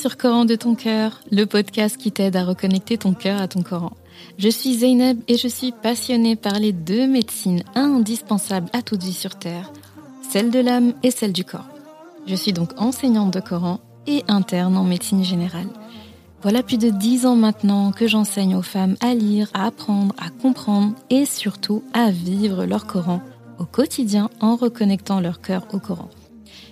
[0.00, 3.64] Sur Coran de ton cœur, le podcast qui t'aide à reconnecter ton cœur à ton
[3.64, 3.90] Coran.
[4.38, 9.12] Je suis Zeynep et je suis passionnée par les deux médecines indispensables à toute vie
[9.12, 9.72] sur Terre,
[10.30, 11.66] celle de l'âme et celle du corps.
[12.28, 15.66] Je suis donc enseignante de Coran et interne en médecine générale.
[16.42, 20.30] Voilà plus de dix ans maintenant que j'enseigne aux femmes à lire, à apprendre, à
[20.30, 23.20] comprendre et surtout à vivre leur Coran
[23.58, 26.08] au quotidien en reconnectant leur cœur au Coran.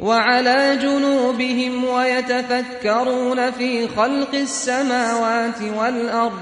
[0.00, 6.40] وعلى جنوبهم ويتفكرون في خلق السماوات والأرض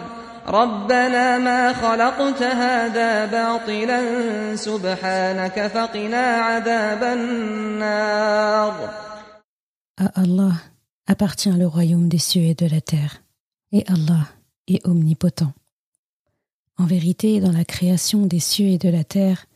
[0.48, 4.00] ربنا ما خلقت هذا باطلا
[4.56, 8.90] سبحانك فقنا عذاب النار
[10.00, 10.54] À Allah
[11.06, 13.22] appartient le royaume des cieux et de la terre,
[13.72, 14.26] et Allah
[14.66, 15.52] est omnipotent.
[16.78, 19.46] En vérité, dans la création des cieux et de la terre,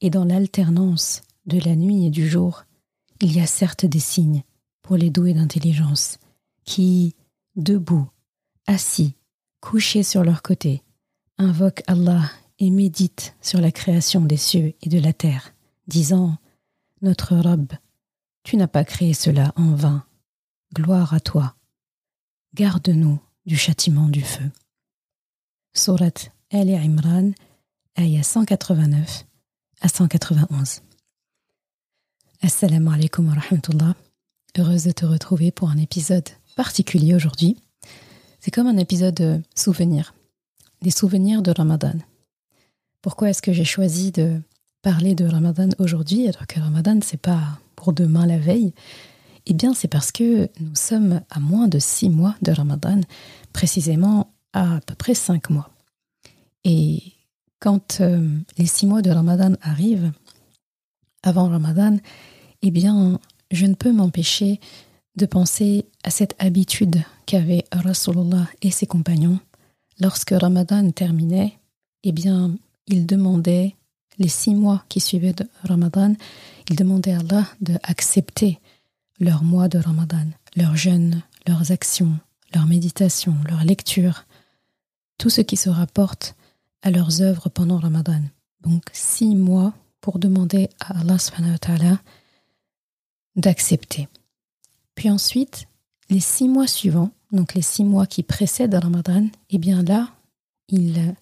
[0.00, 2.64] et dans l'alternance de la nuit et du jour,
[3.21, 4.43] il y a certes des signes
[4.81, 6.19] pour les doués d'intelligence
[6.63, 7.15] qui,
[7.55, 8.09] debout,
[8.67, 9.15] assis,
[9.61, 10.83] couchés sur leur côté,
[11.37, 15.53] invoquent Allah et méditent sur la création des cieux et de la terre,
[15.87, 16.37] disant
[17.01, 17.73] Notre robe,
[18.43, 20.05] tu n'as pas créé cela en vain.
[20.73, 21.55] Gloire à toi.
[22.53, 24.51] Garde-nous du châtiment du feu.
[25.73, 27.31] Surat El Imran,
[27.97, 29.25] ayah 189
[29.81, 30.81] à 191.
[32.45, 33.95] Assalamu alaikum wa rahmatullah.
[34.55, 37.57] Heureuse de te retrouver pour un épisode particulier aujourd'hui.
[38.39, 40.13] C'est comme un épisode de souvenirs,
[40.83, 41.95] des souvenirs de Ramadan.
[43.01, 44.39] Pourquoi est-ce que j'ai choisi de
[44.83, 47.41] parler de Ramadan aujourd'hui alors que Ramadan c'est pas
[47.75, 48.75] pour demain la veille?
[49.47, 53.01] Eh bien c'est parce que nous sommes à moins de six mois de Ramadan,
[53.53, 55.71] précisément à à peu près cinq mois.
[56.63, 57.01] Et
[57.59, 60.11] quand euh, les six mois de Ramadan arrivent,
[61.23, 61.97] avant Ramadan,
[62.67, 63.19] eh bien,
[63.51, 64.59] je ne peux m'empêcher
[65.17, 69.39] de penser à cette habitude qu'avaient Rasulullah et ses compagnons.
[69.99, 71.53] Lorsque Ramadan terminait,
[72.03, 72.55] eh bien,
[72.87, 73.75] ils demandaient,
[74.17, 76.15] les six mois qui suivaient de Ramadan,
[76.67, 78.59] ils demandaient à Allah d'accepter
[79.19, 82.17] leur mois de Ramadan, leurs jeûnes, leurs actions,
[82.55, 84.25] leurs méditations, leurs lectures,
[85.19, 86.35] tout ce qui se rapporte
[86.81, 88.21] à leurs œuvres pendant Ramadan.
[88.61, 91.19] Donc six mois pour demander à Allah
[93.35, 94.07] d'accepter.
[94.95, 95.67] Puis ensuite,
[96.09, 100.09] les six mois suivants, donc les six mois qui précèdent Ramadan, eh bien là,
[100.69, 101.15] il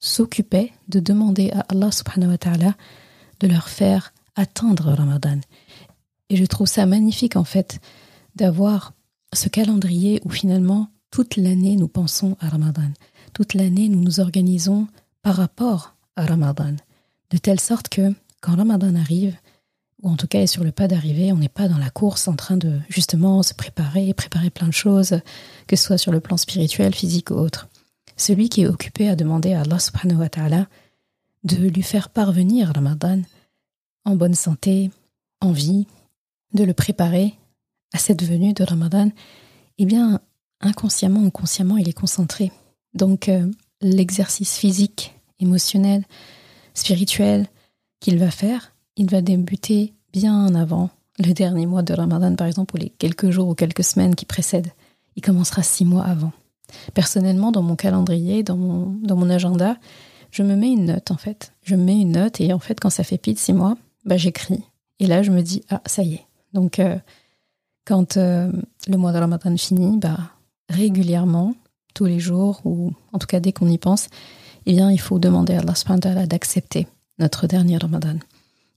[0.00, 2.74] s'occupait de demander à Allah subhanahu wa ta'ala
[3.40, 5.40] de leur faire attendre Ramadan.
[6.28, 7.80] Et je trouve ça magnifique en fait
[8.34, 8.94] d'avoir
[9.32, 12.90] ce calendrier où finalement toute l'année nous pensons à Ramadan.
[13.34, 14.88] Toute l'année nous nous organisons
[15.22, 16.74] par rapport à Ramadan.
[17.30, 19.36] De telle sorte que quand Ramadan arrive,
[20.02, 22.28] ou en tout cas est sur le pas d'arriver, on n'est pas dans la course
[22.28, 25.20] en train de justement se préparer, préparer plein de choses,
[25.68, 27.68] que ce soit sur le plan spirituel, physique ou autre.
[28.16, 30.66] Celui qui est occupé à demander à Allah
[31.44, 33.22] de lui faire parvenir Ramadan
[34.04, 34.90] en bonne santé,
[35.40, 35.86] en vie,
[36.54, 37.34] de le préparer
[37.92, 39.10] à cette venue de Ramadan,
[39.78, 40.20] eh bien,
[40.60, 42.52] inconsciemment ou consciemment, il est concentré.
[42.94, 43.50] Donc, euh,
[43.80, 46.04] l'exercice physique, émotionnel,
[46.74, 47.46] spirituel
[48.00, 52.74] qu'il va faire, il va débuter bien avant le dernier mois de Ramadan, par exemple,
[52.76, 54.72] ou les quelques jours ou quelques semaines qui précèdent.
[55.16, 56.32] Il commencera six mois avant.
[56.94, 59.76] Personnellement, dans mon calendrier, dans mon, agenda,
[60.30, 61.52] je me mets une note, en fait.
[61.64, 64.16] Je me mets une note et en fait, quand ça fait pile six mois, bah,
[64.16, 64.62] j'écris.
[65.00, 66.26] Et là, je me dis, ah, ça y est.
[66.54, 66.98] Donc, euh,
[67.84, 68.50] quand euh,
[68.88, 70.18] le mois de Ramadan finit, bah,
[70.68, 71.54] régulièrement,
[71.94, 74.08] tous les jours, ou en tout cas dès qu'on y pense,
[74.64, 76.86] eh bien, il faut demander à Allah d'accepter
[77.18, 78.16] notre dernier Ramadan.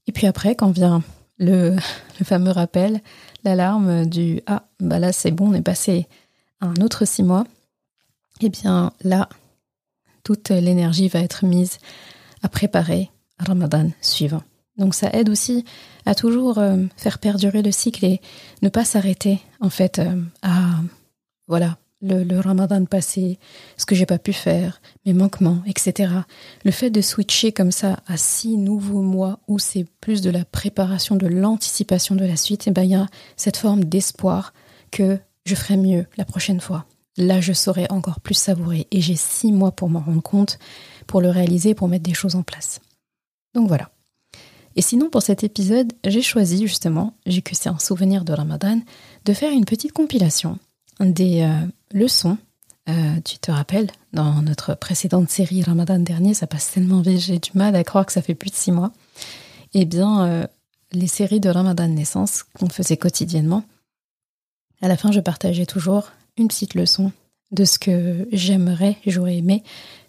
[0.06, 1.02] Et puis après, quand vient
[1.38, 1.76] le,
[2.24, 3.00] fameux rappel,
[3.44, 6.06] l'alarme du Ah, bah là c'est bon, on est passé
[6.60, 7.44] à un autre six mois.
[8.40, 9.28] Eh bien là,
[10.22, 11.78] toute l'énergie va être mise
[12.42, 14.42] à préparer Ramadan suivant.
[14.76, 15.64] Donc ça aide aussi
[16.04, 18.20] à toujours euh, faire perdurer le cycle et
[18.62, 20.80] ne pas s'arrêter en fait euh, à
[21.48, 23.38] voilà le, ramadan passé,
[23.76, 26.12] ce que j'ai pas pu faire, mes manquements, etc.
[26.64, 30.44] Le fait de switcher comme ça à six nouveaux mois où c'est plus de la
[30.44, 33.06] préparation, de l'anticipation de la suite, et eh ben il y a
[33.36, 34.52] cette forme d'espoir
[34.90, 36.86] que je ferai mieux la prochaine fois.
[37.16, 40.58] Là, je saurai encore plus savourer et j'ai six mois pour m'en rendre compte,
[41.06, 42.80] pour le réaliser, pour mettre des choses en place.
[43.54, 43.90] Donc voilà.
[44.74, 48.80] Et sinon, pour cet épisode, j'ai choisi justement, vu que c'est un souvenir de Ramadan,
[49.24, 50.58] de faire une petite compilation
[51.00, 52.38] des euh, leçons.
[52.88, 57.38] Euh, tu te rappelles, dans notre précédente série Ramadan dernier, ça passe tellement vite, j'ai
[57.38, 58.92] du mal à croire que ça fait plus de six mois.
[59.74, 60.46] Eh bien, euh,
[60.92, 63.64] les séries de Ramadan naissance qu'on faisait quotidiennement,
[64.82, 67.10] à la fin, je partageais toujours une petite leçon
[67.50, 69.64] de ce que j'aimerais, j'aurais aimé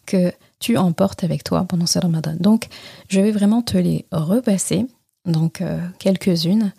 [0.05, 2.35] que tu emportes avec toi pendant ce Ramadan.
[2.39, 2.67] Donc,
[3.09, 4.85] je vais vraiment te les repasser,
[5.25, 5.63] donc
[5.99, 6.73] quelques-unes,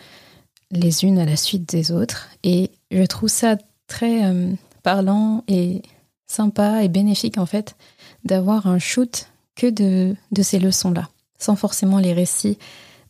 [0.70, 3.56] les unes à la suite des autres, et je trouve ça
[3.88, 4.52] très euh,
[4.82, 5.82] parlant et
[6.26, 7.74] sympa et bénéfique en fait
[8.24, 11.08] d'avoir un shoot que de, de ces leçons-là,
[11.38, 12.58] sans forcément les récits,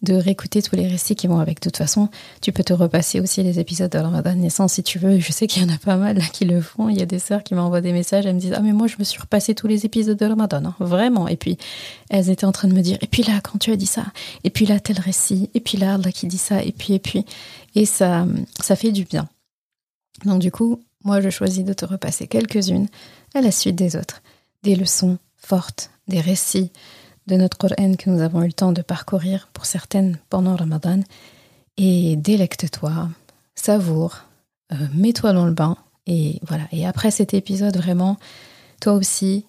[0.02, 1.60] de réécouter tous les récits qui vont avec.
[1.60, 2.08] De toute façon,
[2.40, 5.18] tu peux te repasser aussi les épisodes de Ramadan naissance si tu veux.
[5.18, 6.88] Je sais qu'il y en a pas mal là, qui le font.
[6.88, 8.86] Il y a des sœurs qui m'envoient des messages, elles me disent Ah, mais moi
[8.86, 11.26] je me suis repassé tous les épisodes de Ramadan, hein, vraiment.
[11.28, 11.58] Et puis
[12.10, 14.04] elles étaient en train de me dire Et puis là, quand tu as dit ça,
[14.44, 16.98] et puis là, tel récit, et puis là, là qui dit ça, et puis, et
[16.98, 17.24] puis.
[17.74, 18.26] Et ça,
[18.60, 19.28] ça fait du bien.
[20.24, 22.88] Donc du coup, moi je choisis de te repasser quelques-unes
[23.34, 24.22] à la suite des autres.
[24.62, 26.70] Des leçons fortes, des récits
[27.26, 31.00] de notre Coran que nous avons eu le temps de parcourir pour certaines pendant Ramadan.
[31.76, 33.08] Et délecte-toi,
[33.54, 34.24] savoure,
[34.72, 35.76] euh, mets-toi dans le bain.
[36.06, 36.64] Et voilà.
[36.72, 38.16] Et après cet épisode, vraiment,
[38.80, 39.44] toi aussi,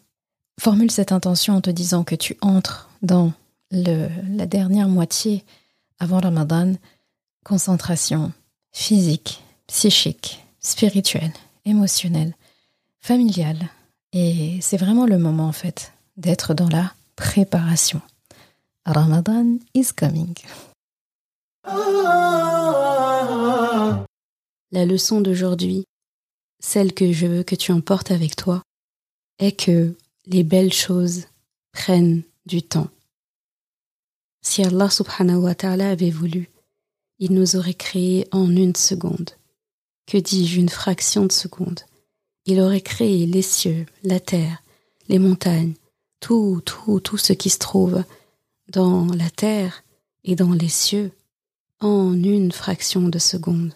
[0.59, 3.31] formule cette intention en te disant que tu entres dans
[3.71, 5.43] le, la dernière moitié
[5.99, 6.73] avant Ramadan.
[7.45, 8.33] Concentration
[8.73, 11.33] physique, psychique, spirituel,
[11.65, 12.35] émotionnel,
[13.01, 13.69] familial.
[14.13, 18.01] Et c'est vraiment le moment en fait d'être dans la préparation.
[18.85, 20.35] Ramadan is coming.
[24.71, 25.85] La leçon d'aujourd'hui,
[26.59, 28.61] celle que je veux que tu emportes avec toi,
[29.39, 29.95] est que
[30.25, 31.25] les belles choses
[31.71, 32.89] prennent du temps.
[34.41, 36.49] Si Allah subhanahu wa ta'ala avait voulu,
[37.19, 39.31] il nous aurait créés en une seconde
[40.09, 41.81] que dis-je, une fraction de seconde.
[42.47, 44.63] Il aurait créé les cieux, la terre,
[45.07, 45.75] les montagnes,
[46.19, 48.03] tout, tout, tout ce qui se trouve
[48.69, 49.83] dans la terre
[50.23, 51.11] et dans les cieux
[51.79, 53.73] en une fraction de seconde,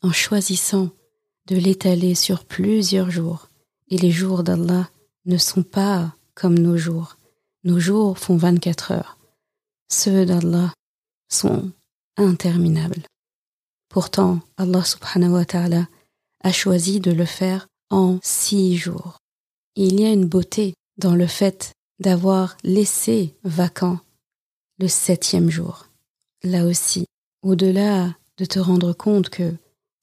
[0.00, 0.88] en choisissant
[1.48, 3.50] de l'étaler sur plusieurs jours.
[3.90, 4.88] Et les jours d'Allah
[5.26, 7.18] ne sont pas comme nos jours.
[7.64, 9.18] Nos jours font 24 heures.
[9.90, 10.72] Ceux d'Allah
[11.28, 11.70] sont
[12.16, 13.02] interminables.
[13.88, 15.88] Pourtant, Allah subhanahu wa ta'ala
[16.42, 19.18] a choisi de le faire en six jours.
[19.80, 24.00] il y a une beauté dans le fait d'avoir laissé vacant
[24.80, 25.86] le septième jour.
[26.42, 27.06] Là aussi,
[27.42, 29.54] au-delà de te rendre compte que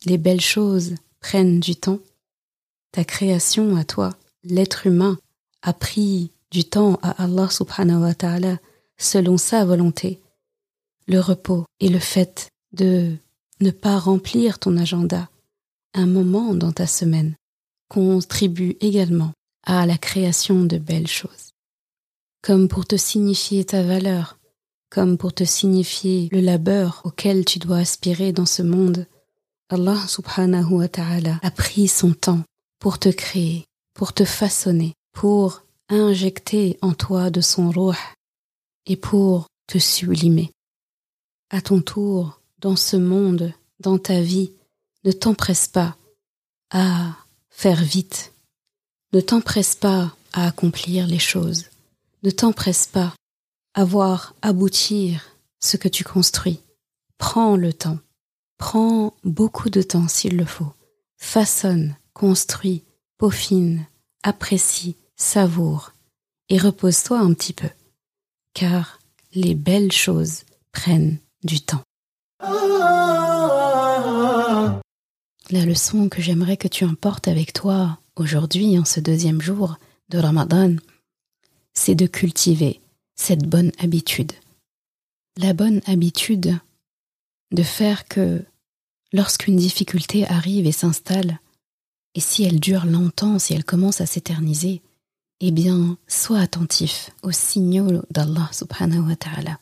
[0.05, 1.99] les belles choses prennent du temps,
[2.91, 5.17] ta création à toi, l'être humain,
[5.61, 8.59] a pris du temps à Allah subhanahu wa ta'ala
[8.97, 10.21] selon sa volonté.
[11.07, 13.17] Le repos et le fait de
[13.61, 15.29] ne pas remplir ton agenda,
[15.93, 17.35] un moment dans ta semaine,
[17.89, 19.31] contribue également
[19.63, 21.51] à la création de belles choses.
[22.41, 24.37] Comme pour te signifier ta valeur,
[24.89, 29.07] comme pour te signifier le labeur auquel tu dois aspirer dans ce monde,
[29.69, 32.43] Allah subhanahu wa ta'ala a pris son temps
[32.79, 37.97] pour te créer, pour te façonner, pour injecter en toi de son ruh
[38.85, 40.51] et pour te sublimer.
[41.49, 44.51] À ton tour, dans ce monde, dans ta vie,
[45.03, 45.95] ne t'empresse pas
[46.71, 47.15] à
[47.51, 48.33] faire vite.
[49.13, 51.65] Ne t'empresse pas à accomplir les choses.
[52.23, 53.13] Ne t'empresse pas
[53.75, 55.27] à voir aboutir
[55.59, 56.59] ce que tu construis.
[57.19, 57.99] Prends le temps.
[58.57, 60.73] Prends beaucoup de temps s'il le faut.
[61.17, 62.83] Façonne, construis,
[63.19, 63.85] peaufine,
[64.23, 65.93] apprécie, savoure
[66.49, 67.69] et repose-toi un petit peu.
[68.55, 68.99] Car
[69.35, 71.83] les belles choses prennent du temps.
[75.51, 79.77] La leçon que j'aimerais que tu emportes avec toi aujourd'hui, en ce deuxième jour
[80.09, 80.75] de Ramadan,
[81.73, 82.81] c'est de cultiver
[83.15, 84.31] cette bonne habitude.
[85.37, 86.57] La bonne habitude
[87.51, 88.43] de faire que
[89.13, 91.39] lorsqu'une difficulté arrive et s'installe,
[92.15, 94.81] et si elle dure longtemps, si elle commence à s'éterniser,
[95.41, 99.59] eh bien, sois attentif aux signaux d'Allah subhanahu wa ta'ala.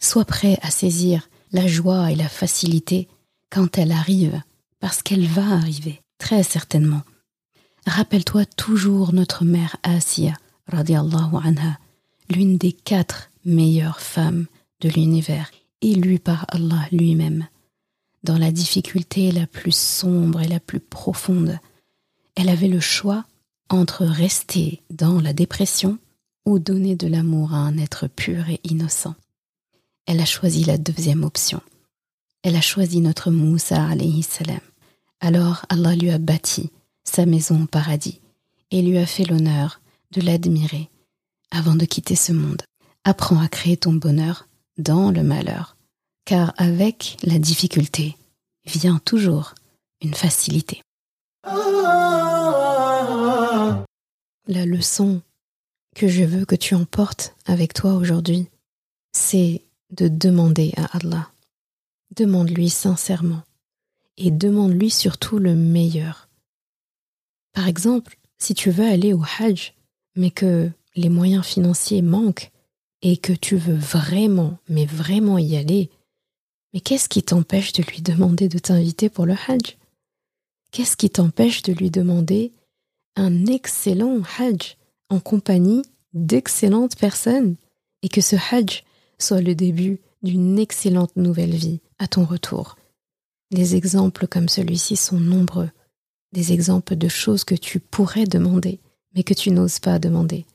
[0.00, 3.08] Sois prêt à saisir la joie et la facilité
[3.48, 4.42] quand elle arrive,
[4.80, 7.02] parce qu'elle va arriver, très certainement.
[7.86, 10.34] Rappelle-toi toujours notre mère Asiya,
[10.66, 11.78] radiallahu anha,
[12.28, 14.46] l'une des quatre meilleures femmes
[14.80, 17.46] de l'univers, élue par Allah lui-même.
[18.24, 21.60] Dans la difficulté la plus sombre et la plus profonde,
[22.34, 23.24] elle avait le choix
[23.68, 25.98] entre rester dans la dépression
[26.46, 29.14] ou donner de l'amour à un être pur et innocent.
[30.06, 31.60] Elle a choisi la deuxième option.
[32.42, 33.88] Elle a choisi notre Moussa
[34.22, 34.60] salam.
[35.20, 36.70] Alors Allah lui a bâti
[37.04, 38.20] sa maison au paradis
[38.70, 39.80] et lui a fait l'honneur
[40.10, 40.90] de l'admirer
[41.50, 42.62] avant de quitter ce monde.
[43.04, 45.76] Apprends à créer ton bonheur dans le malheur,
[46.24, 48.16] car avec la difficulté
[48.66, 49.54] vient toujours
[50.00, 50.82] une facilité.
[54.46, 55.22] La leçon
[55.94, 58.48] que je veux que tu emportes avec toi aujourd'hui,
[59.12, 59.62] c'est
[59.94, 61.30] de demander à Allah.
[62.16, 63.42] Demande-lui sincèrement
[64.16, 66.28] et demande-lui surtout le meilleur.
[67.52, 69.74] Par exemple, si tu veux aller au Hajj,
[70.16, 72.50] mais que les moyens financiers manquent
[73.02, 75.90] et que tu veux vraiment, mais vraiment y aller,
[76.72, 79.76] mais qu'est-ce qui t'empêche de lui demander de t'inviter pour le Hajj?
[80.72, 82.52] Qu'est-ce qui t'empêche de lui demander
[83.16, 84.76] un excellent Hajj
[85.08, 85.82] en compagnie
[86.14, 87.56] d'excellentes personnes
[88.02, 88.84] et que ce Hajj
[89.18, 92.76] soit le début d'une excellente nouvelle vie à ton retour.
[93.50, 95.70] Des exemples comme celui-ci sont nombreux,
[96.32, 98.80] des exemples de choses que tu pourrais demander,
[99.14, 100.46] mais que tu n'oses pas demander.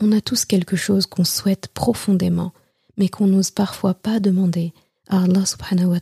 [0.00, 2.52] On a tous quelque chose qu'on souhaite profondément,
[2.96, 4.72] mais qu'on n'ose parfois pas demander
[5.08, 6.00] à Allah subhanahu wa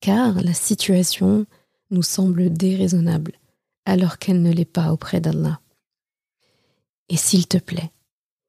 [0.00, 1.46] car la situation
[1.90, 3.32] nous semble déraisonnable,
[3.84, 5.60] alors qu'elle ne l'est pas auprès d'Allah.
[7.08, 7.90] Et s'il te plaît,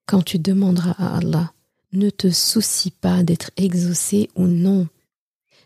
[0.06, 1.54] quand tu demanderas à Allah,
[1.96, 4.88] ne te soucie pas d'être exaucé ou non.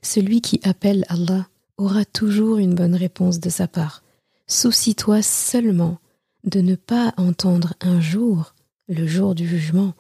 [0.02, 4.04] Celui qui appelle Allah aura toujours une bonne réponse de sa part.
[4.48, 6.00] Soucie-toi seulement
[6.44, 8.56] de ne pas entendre un jour,
[8.88, 9.94] le jour du jugement,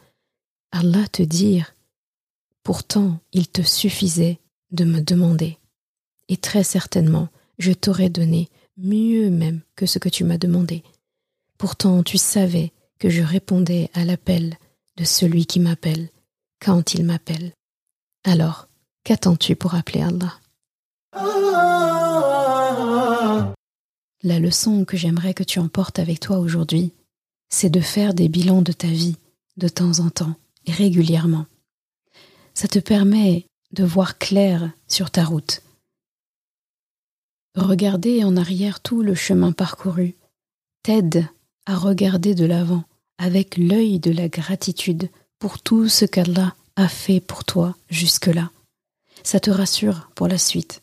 [0.71, 1.73] Allah te dire
[2.63, 4.39] Pourtant il te suffisait
[4.71, 5.57] de me demander.
[6.27, 10.83] Et très certainement, je t'aurais donné mieux même que ce que tu m'as demandé.
[11.57, 14.57] Pourtant tu savais que je répondais à l'appel
[14.97, 16.09] de celui qui m'appelle
[16.59, 17.53] quand il m'appelle.
[18.23, 18.67] Alors,
[19.03, 20.39] qu'attends-tu pour appeler Allah?
[24.23, 26.91] La leçon que j'aimerais que tu emportes avec toi aujourd'hui,
[27.49, 29.15] c'est de faire des bilans de ta vie
[29.57, 30.35] de temps en temps
[30.65, 31.45] et régulièrement.
[32.53, 35.61] Ça te permet de voir clair sur ta route.
[37.55, 40.15] Regarder en arrière tout le chemin parcouru
[40.83, 41.27] t'aide
[41.65, 42.83] à regarder de l'avant
[43.17, 48.51] avec l'œil de la gratitude pour tout ce qu'Allah a fait pour toi jusque-là.
[49.23, 50.81] Ça te rassure pour la suite,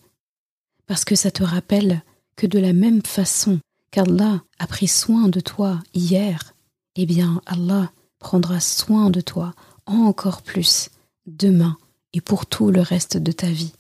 [0.87, 2.03] parce que ça te rappelle
[2.37, 3.61] que de la même façon
[3.91, 6.55] qu'Allah a pris soin de toi hier,
[6.97, 9.55] eh bien Allah prendra soin de toi
[9.87, 10.91] encore plus
[11.27, 11.77] demain
[12.13, 13.73] et pour tout le reste de ta vie.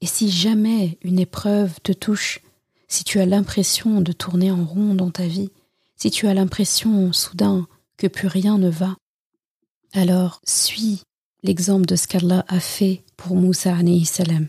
[0.00, 2.40] Et si jamais une épreuve te touche,
[2.88, 5.50] si tu as l'impression de tourner en rond dans ta vie,
[5.96, 8.96] si tu as l'impression soudain que plus rien ne va,
[9.94, 11.02] alors suis
[11.42, 14.48] l'exemple de ce qu'Allah a fait pour Moussa salam.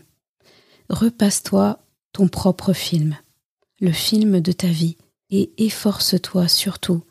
[0.90, 1.78] Repasse-toi
[2.12, 3.16] ton propre film,
[3.80, 4.96] le film de ta vie,
[5.30, 7.02] et efforce-toi surtout,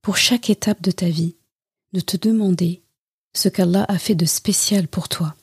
[0.00, 1.36] pour chaque étape de ta vie,
[1.92, 2.82] de te demander
[3.34, 5.34] ce qu'Allah a fait de spécial pour toi.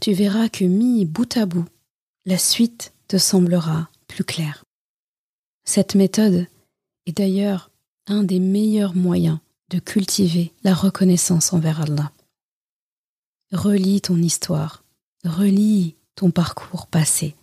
[0.00, 1.66] Tu verras que mis bout à bout,
[2.24, 4.64] la suite te semblera plus claire.
[5.64, 6.46] Cette méthode
[7.06, 7.70] est d'ailleurs
[8.06, 9.38] un des meilleurs moyens
[9.70, 12.12] de cultiver la reconnaissance envers Allah.
[13.52, 14.84] Relis ton histoire,
[15.24, 17.34] relis ton parcours passé,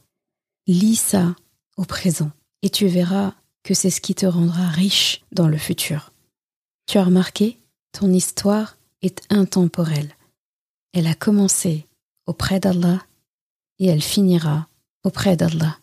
[0.68, 1.36] lis ça
[1.78, 6.12] au présent et tu verras que c'est ce qui te rendra riche dans le futur.
[6.86, 7.60] Tu as remarqué,
[7.92, 10.16] ton histoire est intemporelle.
[10.94, 11.88] Elle a commencé
[12.28, 13.04] auprès d'Allah
[13.80, 14.68] et elle finira
[15.04, 15.78] auprès d'Allah.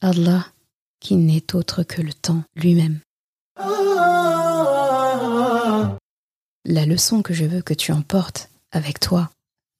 [0.00, 0.46] Allah
[1.00, 3.00] qui n'est autre que le temps lui-même.
[6.66, 9.30] La leçon que je veux que tu emportes avec toi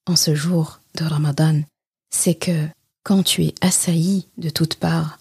[0.07, 1.63] en ce jour de Ramadan,
[2.11, 2.69] c'est que
[3.05, 5.19] quand tu es assailli de toutes parts,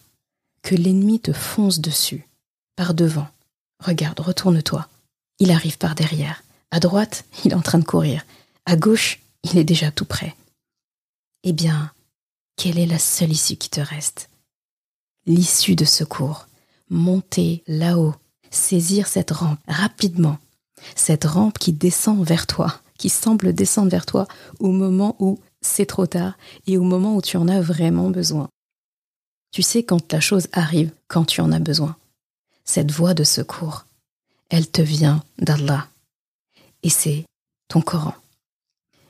[0.62, 2.28] que l'ennemi te fonce dessus,
[2.76, 3.30] par devant,
[3.80, 4.90] regarde, retourne-toi,
[5.40, 8.26] il arrive par derrière, à droite, il est en train de courir,
[8.66, 10.36] à gauche, il est déjà tout près.
[11.44, 11.94] eh bien,
[12.58, 14.30] quelle est la seule issue qui te reste?
[15.26, 16.48] L'issue de secours.
[16.90, 18.16] Monter là-haut,
[18.52, 20.38] saisir cette rampe rapidement,
[20.96, 24.28] cette rampe qui descend vers toi, qui semble descendre vers toi
[24.60, 26.38] au moment où c'est trop tard
[26.68, 28.50] et au moment où tu en as vraiment besoin.
[29.52, 31.96] Tu sais quand la chose arrive, quand tu en as besoin.
[32.66, 33.86] Cette voie de secours,
[34.50, 35.88] elle te vient d'Allah.
[36.82, 37.26] Et c'est
[37.68, 38.16] ton Coran.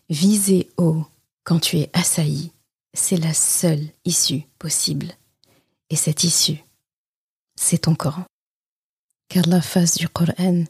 [0.09, 1.05] Viser haut
[1.43, 2.51] quand tu es assailli,
[2.93, 5.13] c'est la seule issue possible.
[5.89, 6.63] Et cette issue,
[7.55, 8.25] c'est ton Coran.
[9.29, 10.65] Qu'Allah fasse du Coran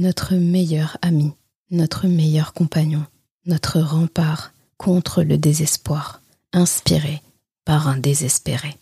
[0.00, 1.34] notre meilleur ami,
[1.70, 3.04] notre meilleur compagnon,
[3.44, 6.22] notre rempart contre le désespoir,
[6.54, 7.22] inspiré
[7.66, 8.78] par un désespéré.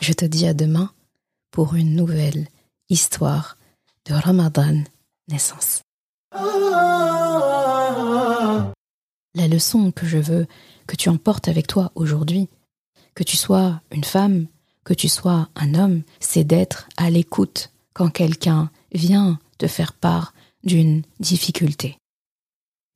[0.00, 0.92] Je te dis à demain
[1.50, 2.46] pour une nouvelle
[2.88, 3.58] histoire
[4.04, 4.84] de Ramadan
[5.26, 5.80] naissance.
[9.34, 10.46] La leçon que je veux
[10.86, 12.48] que tu emportes avec toi aujourd'hui,
[13.16, 14.46] que tu sois une femme,
[14.84, 20.32] que tu sois un homme, c'est d'être à l'écoute quand quelqu'un vient te faire part
[20.64, 21.98] d'une difficulté.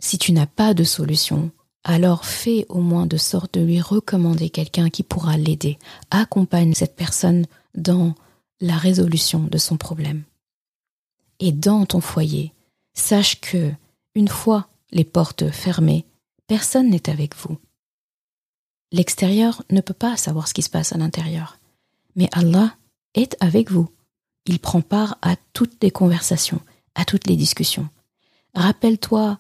[0.00, 1.50] Si tu n'as pas de solution,
[1.85, 5.78] alors fais au moins de sorte de lui recommander quelqu'un qui pourra l'aider.
[6.11, 8.14] Accompagne cette personne dans
[8.61, 10.23] la résolution de son problème.
[11.40, 12.52] Et dans ton foyer,
[12.95, 13.73] sache que,
[14.14, 16.04] une fois les portes fermées,
[16.47, 17.59] personne n'est avec vous.
[18.92, 21.59] L'extérieur ne peut pas savoir ce qui se passe à l'intérieur,
[22.14, 22.76] mais Allah
[23.14, 23.88] est avec vous.
[24.46, 26.61] Il prend part à toutes les conversations,
[26.94, 27.88] à toutes les discussions.
[28.54, 29.38] Rappelle-toi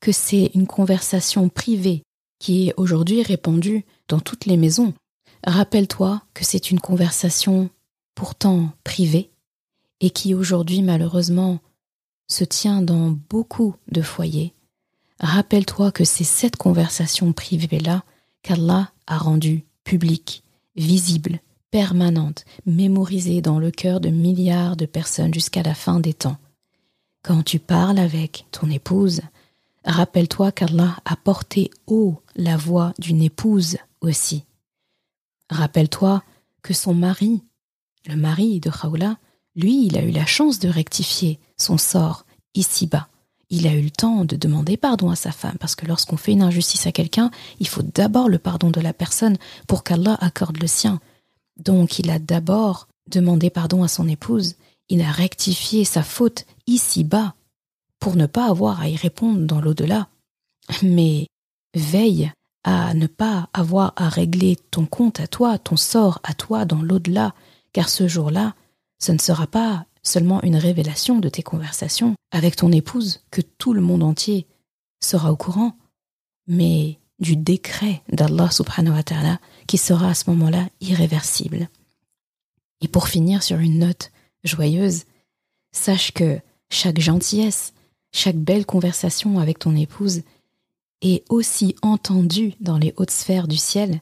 [0.00, 2.02] que c'est une conversation privée
[2.38, 4.94] qui est aujourd'hui répandue dans toutes les maisons.
[5.46, 7.70] Rappelle-toi que c'est une conversation
[8.14, 9.30] pourtant privée
[10.00, 11.60] et qui aujourd'hui malheureusement
[12.28, 14.54] se tient dans beaucoup de foyers.
[15.20, 18.02] Rappelle-toi que c'est cette conversation privée-là
[18.42, 20.42] qu'Allah a rendue publique,
[20.74, 21.40] visible,
[21.72, 26.36] permanente, mémorisée dans le cœur de milliards de personnes jusqu'à la fin des temps.
[27.22, 29.22] Quand tu parles avec ton épouse,
[29.84, 34.44] Rappelle-toi qu'Allah a porté haut la voix d'une épouse aussi.
[35.50, 36.22] Rappelle-toi
[36.62, 37.42] que son mari,
[38.06, 39.16] le mari de Khawla,
[39.56, 43.08] lui, il a eu la chance de rectifier son sort ici-bas.
[43.50, 46.32] Il a eu le temps de demander pardon à sa femme, parce que lorsqu'on fait
[46.32, 50.58] une injustice à quelqu'un, il faut d'abord le pardon de la personne pour qu'Allah accorde
[50.58, 51.00] le sien.
[51.56, 54.56] Donc il a d'abord demandé pardon à son épouse,
[54.88, 57.34] il a rectifié sa faute ici-bas
[57.98, 60.08] pour ne pas avoir à y répondre dans l'au-delà.
[60.82, 61.26] Mais
[61.74, 62.32] veille
[62.64, 66.82] à ne pas avoir à régler ton compte à toi, ton sort à toi dans
[66.82, 67.34] l'au-delà,
[67.72, 68.54] car ce jour-là,
[68.98, 73.72] ce ne sera pas seulement une révélation de tes conversations avec ton épouse que tout
[73.72, 74.46] le monde entier
[75.00, 75.76] sera au courant,
[76.46, 81.68] mais du décret d'Allah subhanahu wa ta'ala qui sera à ce moment-là irréversible.
[82.82, 84.10] Et pour finir sur une note
[84.44, 85.04] joyeuse,
[85.70, 87.72] sache que chaque gentillesse,
[88.12, 90.22] chaque belle conversation avec ton épouse
[91.00, 94.00] est aussi entendue dans les hautes sphères du ciel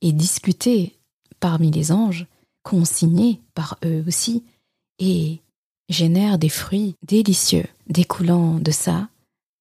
[0.00, 0.96] et discutée
[1.40, 2.26] parmi les anges,
[2.62, 4.42] consignée par eux aussi,
[4.98, 5.40] et
[5.88, 9.08] génère des fruits délicieux découlant de ça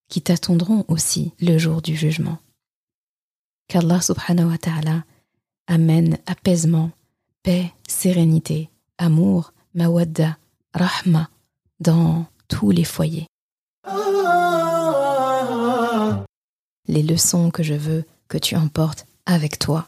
[0.10, 2.40] qui t'attendront aussi le jour du jugement.
[3.68, 5.04] Qu'Allah subhanahu wa ta'ala
[5.68, 6.92] amène apaisement,
[7.44, 10.38] paix, sérénité, amour, mawadda,
[10.74, 11.30] rahma
[11.82, 13.28] dans tous les foyers.
[16.88, 19.88] Les leçons que je veux que tu emportes avec toi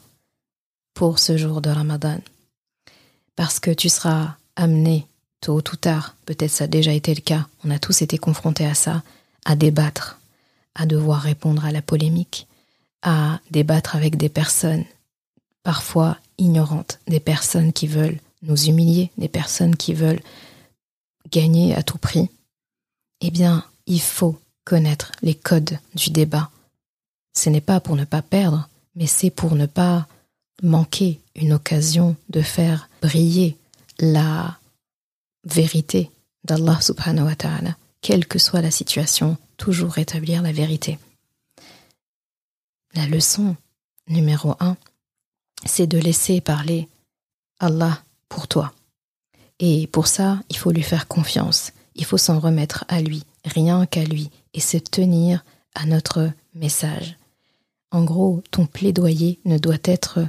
[0.94, 2.20] pour ce jour de Ramadan.
[3.38, 5.08] Parce que tu seras amené,
[5.39, 8.65] tôt ou tard, peut-être ça a déjà été le cas, on a tous été confrontés
[8.65, 9.04] à ça,
[9.46, 10.20] à débattre,
[10.76, 12.49] à devoir répondre à la polémique,
[13.02, 14.86] à débattre avec des personnes
[15.64, 20.22] parfois ignorantes, des personnes qui veulent nous humilier, des personnes qui veulent
[21.32, 22.30] gagner à tout prix.
[23.22, 26.50] Eh bien, il faut connaître les codes du débat.
[27.36, 30.08] Ce n'est pas pour ne pas perdre, mais c'est pour ne pas
[30.64, 33.58] manquer une occasion de faire briller
[34.00, 34.58] la
[35.46, 36.12] vérité
[36.44, 37.76] d'Allah subhanahu wa ta'ala.
[38.02, 40.98] Quelle que soit la situation, toujours rétablir la vérité.
[42.95, 43.56] La leçon
[44.08, 44.75] numéro un,
[45.65, 46.89] c'est de laisser parler
[47.60, 48.73] Allah pour toi.
[49.60, 53.86] Et pour ça, il faut lui faire confiance, il faut s'en remettre à lui, rien
[53.86, 55.43] qu'à lui, et se tenir
[55.75, 57.17] à notre message.
[57.91, 60.19] En gros, ton plaidoyer ne doit être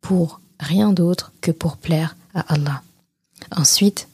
[0.00, 2.82] pour rien d'autre que pour plaire à Allah.
[3.50, 4.08] Ensuite,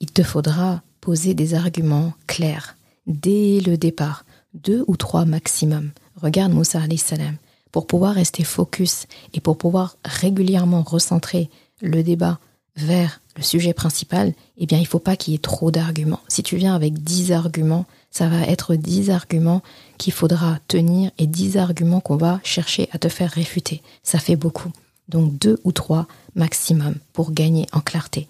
[0.00, 4.24] il te faudra poser des arguments clairs dès le départ,
[4.54, 5.90] deux ou trois maximum.
[6.22, 7.36] Regarde Moussa salam.
[7.70, 11.48] pour pouvoir rester focus et pour pouvoir régulièrement recentrer
[11.80, 12.38] le débat
[12.76, 16.20] vers le sujet principal, eh bien, il ne faut pas qu'il y ait trop d'arguments.
[16.28, 19.62] Si tu viens avec 10 arguments, ça va être 10 arguments
[19.96, 23.82] qu'il faudra tenir et 10 arguments qu'on va chercher à te faire réfuter.
[24.02, 24.72] Ça fait beaucoup.
[25.08, 28.28] Donc deux ou trois maximum pour gagner en clarté.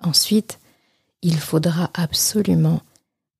[0.00, 0.58] Ensuite,
[1.22, 2.82] il faudra absolument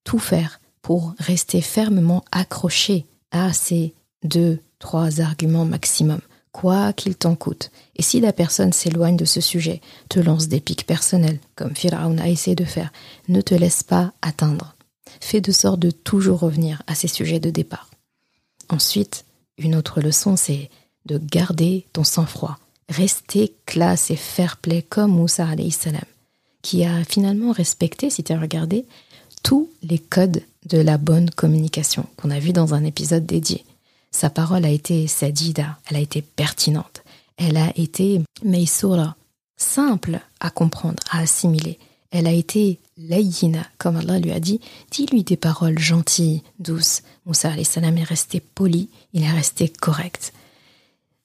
[0.04, 6.20] tout faire pour rester fermement accroché à ces deux, trois arguments maximum,
[6.52, 7.70] quoi qu'il t'en coûte.
[7.96, 12.18] Et si la personne s'éloigne de ce sujet, te lance des pics personnels, comme Firaoun
[12.18, 12.92] a essayé de faire,
[13.28, 14.74] ne te laisse pas atteindre.
[15.20, 17.90] Fais de sorte de toujours revenir à ces sujets de départ.
[18.68, 19.24] Ensuite,
[19.56, 20.70] une autre leçon, c'est
[21.06, 22.58] de garder ton sang-froid.
[22.88, 26.00] Rester classe et fair play comme Moussa salam,
[26.62, 28.86] qui a finalement respecté, si tu as regardé,
[29.48, 33.64] tous les codes de la bonne communication qu'on a vu dans un épisode dédié.
[34.10, 37.02] Sa parole a été sadida, elle a été pertinente,
[37.38, 39.16] elle a été meisura,
[39.56, 41.78] simple à comprendre, à assimiler.
[42.10, 47.00] Elle a été layina, comme Allah lui a dit, dis-lui des paroles gentilles, douces.
[47.24, 50.34] Moussa salam est resté poli, il est resté correct.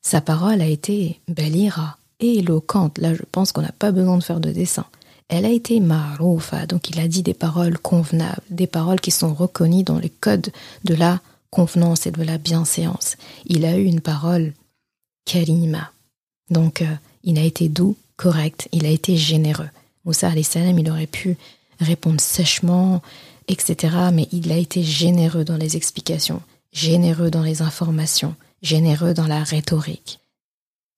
[0.01, 2.99] Sa parole a été belira, éloquente.
[2.99, 4.85] Là, je pense qu'on n'a pas besoin de faire de dessin.
[5.35, 9.33] Elle a été maroufa, donc il a dit des paroles convenables, des paroles qui sont
[9.33, 10.51] reconnues dans les codes
[10.83, 13.17] de la convenance et de la bienséance.
[13.47, 14.53] Il a eu une parole
[15.25, 15.89] karima.
[16.51, 19.71] Donc, euh, il a été doux, correct, il a été généreux.
[20.05, 21.35] Moussa salam, il aurait pu
[21.79, 23.01] répondre sèchement,
[23.47, 23.95] etc.
[24.13, 29.43] Mais il a été généreux dans les explications, généreux dans les informations, généreux dans la
[29.43, 30.19] rhétorique.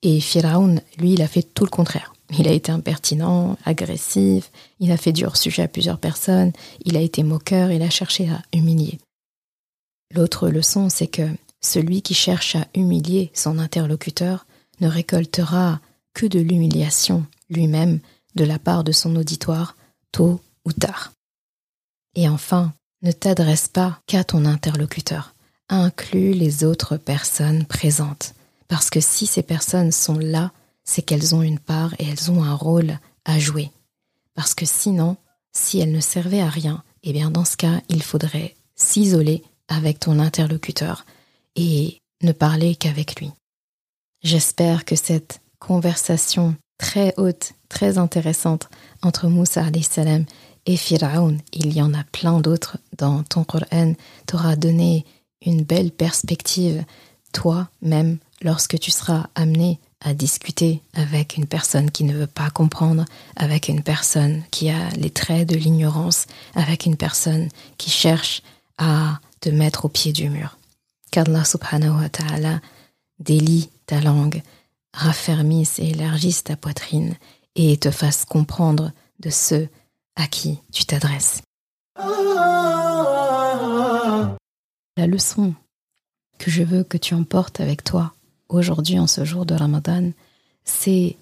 [0.02, 2.15] Et Firaoun, lui, il a fait tout le contraire.
[2.32, 6.52] Il a été impertinent, agressif, il a fait du hors-sujet à plusieurs personnes,
[6.84, 9.00] il a été moqueur, il a cherché à humilier.
[10.14, 11.28] L'autre leçon, c'est que
[11.62, 14.46] celui qui cherche à humilier son interlocuteur
[14.82, 15.80] ne récoltera
[16.14, 18.00] que de l'humiliation lui-même
[18.36, 19.76] de la part de son auditoire,
[20.12, 21.12] tôt ou tard.
[22.16, 25.36] Et enfin, ne t'adresse pas qu'à ton interlocuteur.
[25.70, 28.34] Inclus les autres personnes présentes.
[28.68, 30.52] Parce que si ces personnes sont là,
[30.86, 33.72] c'est qu'elles ont une part et elles ont un rôle à jouer.
[34.36, 35.18] Parce que sinon,
[35.52, 40.00] si elles ne servaient à rien, eh bien dans ce cas, il faudrait s'isoler avec
[40.00, 41.06] ton interlocuteur
[41.56, 43.32] et ne parler qu'avec lui.
[44.24, 48.70] J'espère que cette conversation très haute, très intéressante
[49.02, 50.26] entre Moussa salam
[50.66, 53.94] et Firaoun, il y en a plein d'autres dans ton Coran,
[54.26, 55.06] t'aura donné
[55.46, 56.84] une belle perspective,
[57.34, 63.06] toi-même, lorsque tu seras amené à discuter avec une personne qui ne veut pas comprendre,
[63.36, 68.44] avec une personne qui a les traits de l'ignorance, avec une personne qui cherche
[68.78, 70.60] à te mettre au pied du mur.
[71.12, 72.62] Qu'Allah subhanahu wa ta'ala
[73.20, 74.44] délie ta langue,
[74.94, 77.16] raffermisse et élargisse ta poitrine
[77.56, 79.68] et te fasse comprendre de ceux
[80.16, 81.42] à qui tu t'adresses.
[84.98, 85.56] La leçon
[86.38, 88.15] que je veux que tu emportes avec toi
[88.50, 90.12] aujourd'hui en ce jour de Ramadan,
[90.64, 91.18] c'est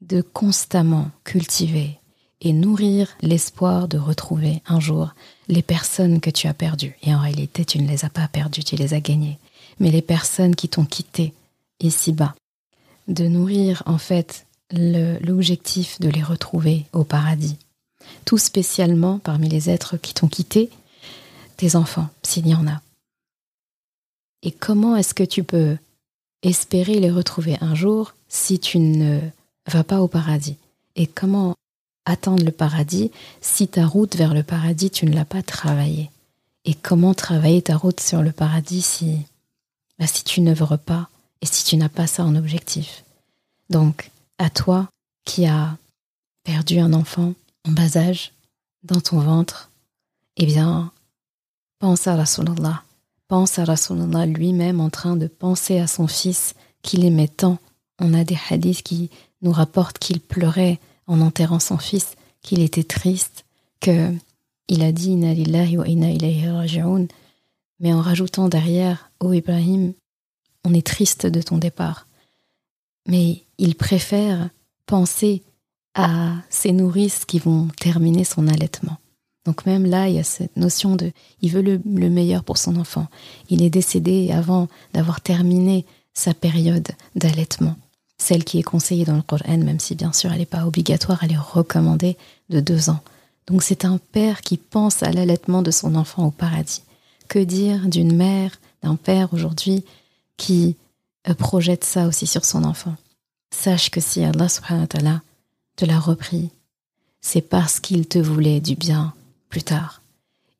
[0.00, 1.98] de constamment cultiver
[2.40, 5.14] et nourrir l'espoir de retrouver un jour
[5.48, 6.96] les personnes que tu as perdues.
[7.02, 9.38] Et en réalité, tu ne les as pas perdues, tu les as gagnées.
[9.80, 11.32] Mais les personnes qui t'ont quitté
[11.80, 12.34] ici-bas.
[13.08, 17.56] De nourrir en fait l'objectif de les retrouver au paradis.
[18.24, 20.70] Tout spécialement parmi les êtres qui t'ont quitté,
[21.56, 22.80] tes enfants, s'il y en a.
[24.42, 25.76] Et comment est-ce que tu peux
[26.48, 29.20] espérer les retrouver un jour si tu ne
[29.66, 30.56] vas pas au paradis.
[30.96, 31.54] Et comment
[32.04, 36.10] attendre le paradis si ta route vers le paradis, tu ne l'as pas travaillée?
[36.64, 39.18] Et comment travailler ta route sur le paradis si,
[39.98, 41.08] bah, si tu n'œuvres pas
[41.40, 43.04] et si tu n'as pas ça en objectif?
[43.70, 44.88] Donc, à toi
[45.24, 45.76] qui as
[46.44, 47.34] perdu un enfant
[47.66, 48.32] en bas âge
[48.82, 49.70] dans ton ventre,
[50.36, 50.92] eh bien,
[51.78, 52.82] pense à Rasulallah
[53.28, 57.58] pense à Rasulallah lui-même en train de penser à son fils qu'il aimait tant.
[57.98, 59.10] On a des hadiths qui
[59.42, 63.44] nous rapportent qu'il pleurait en enterrant son fils, qu'il était triste,
[63.80, 64.12] que
[64.68, 67.06] il a dit Inna lillahi wa inna ilayhi raji'un,
[67.80, 69.92] mais en rajoutant derrière Ô Ibrahim,
[70.64, 72.06] on est triste de ton départ.
[73.06, 74.48] Mais il préfère
[74.86, 75.42] penser
[75.94, 78.96] à ces nourrices qui vont terminer son allaitement.
[79.44, 81.80] Donc même là, il y a cette notion de, il veut le,
[82.10, 83.06] meilleur pour son enfant.
[83.50, 87.76] Il est décédé avant d'avoir terminé sa période d'allaitement,
[88.18, 91.22] celle qui est conseillée dans le Coran, même si bien sûr elle n'est pas obligatoire,
[91.22, 92.16] elle est recommandée
[92.48, 93.00] de deux ans.
[93.46, 96.82] Donc c'est un père qui pense à l'allaitement de son enfant au paradis.
[97.28, 98.52] Que dire d'une mère,
[98.82, 99.84] d'un père aujourd'hui
[100.36, 100.76] qui
[101.28, 102.94] euh, projette ça aussi sur son enfant?
[103.50, 105.22] Sache que si Allah subhanahu wa ta'ala
[105.76, 106.50] te l'a repris,
[107.20, 109.14] c'est parce qu'il te voulait du bien
[109.54, 110.02] plus tard.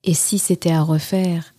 [0.05, 1.53] Et si c'était à refaire,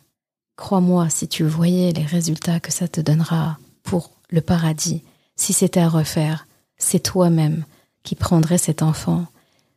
[0.55, 5.01] crois-moi, si tu voyais les résultats que ça te donnera pour le paradis,
[5.35, 7.65] si c'était à refaire, c'est toi-même
[8.03, 9.25] qui prendrais cet enfant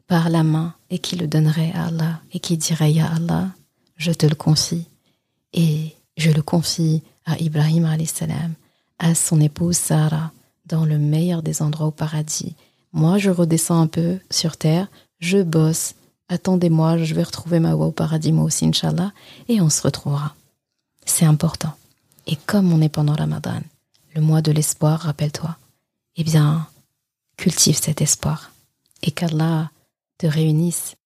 [0.07, 3.49] par la main et qui le donnerait à Allah et qui dirait Ya Allah,
[3.97, 4.87] je te le confie
[5.53, 8.55] et je le confie à Ibrahim salam,
[9.01, 10.31] à son épouse Sarah,
[10.67, 12.55] dans le meilleur des endroits au paradis.
[12.93, 14.87] Moi, je redescends un peu sur terre,
[15.19, 15.97] je bosse,
[16.29, 19.13] attendez-moi, je vais retrouver ma voie au paradis moi aussi, Inch'Allah,
[19.49, 20.35] et on se retrouvera.
[21.05, 21.75] C'est important.
[22.27, 23.61] Et comme on est pendant Ramadan,
[24.15, 25.57] le mois de l'espoir, rappelle-toi,
[26.17, 26.67] eh bien,
[27.37, 28.53] cultive cet espoir.
[29.03, 29.71] Et qu'Allah
[30.19, 30.97] te réunisse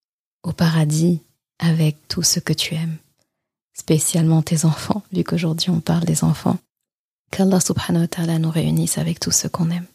[0.43, 1.21] au paradis
[1.59, 2.97] avec tout ce que tu aimes
[3.75, 6.59] spécialement tes enfants, vu qu'aujourd'hui on parle des enfants.
[7.31, 9.87] Qu'Allah subhanahu wa ta'ala nous réunisse avec tout ce qu'on aime.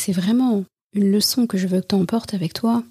[0.00, 2.82] C'est vraiment une leçon que je veux que tu emportes avec toi.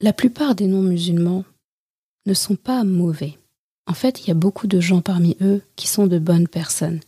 [0.00, 1.44] La plupart des non-musulmans
[2.26, 3.38] ne sont pas mauvais.
[3.86, 7.00] En fait, il y a beaucoup de gens parmi eux qui sont de bonnes personnes.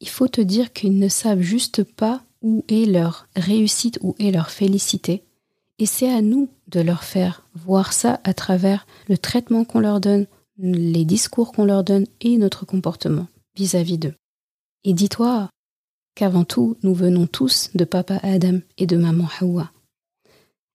[0.00, 4.30] Il faut te dire qu'ils ne savent juste pas où est leur réussite, où est
[4.30, 5.22] leur félicité,
[5.78, 10.00] et c'est à nous de leur faire voir ça à travers le traitement qu'on leur
[10.00, 10.26] donne,
[10.58, 14.14] les discours qu'on leur donne et notre comportement vis-à-vis d'eux.
[14.84, 15.50] Et dis-toi
[16.16, 19.70] qu'avant tout, nous venons tous de papa Adam et de maman Hawa.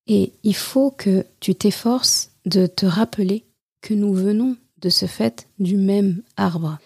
[0.07, 3.43] Et il faut que tu t'efforces de te rappeler
[3.81, 6.77] que nous venons de ce fait du même arbre.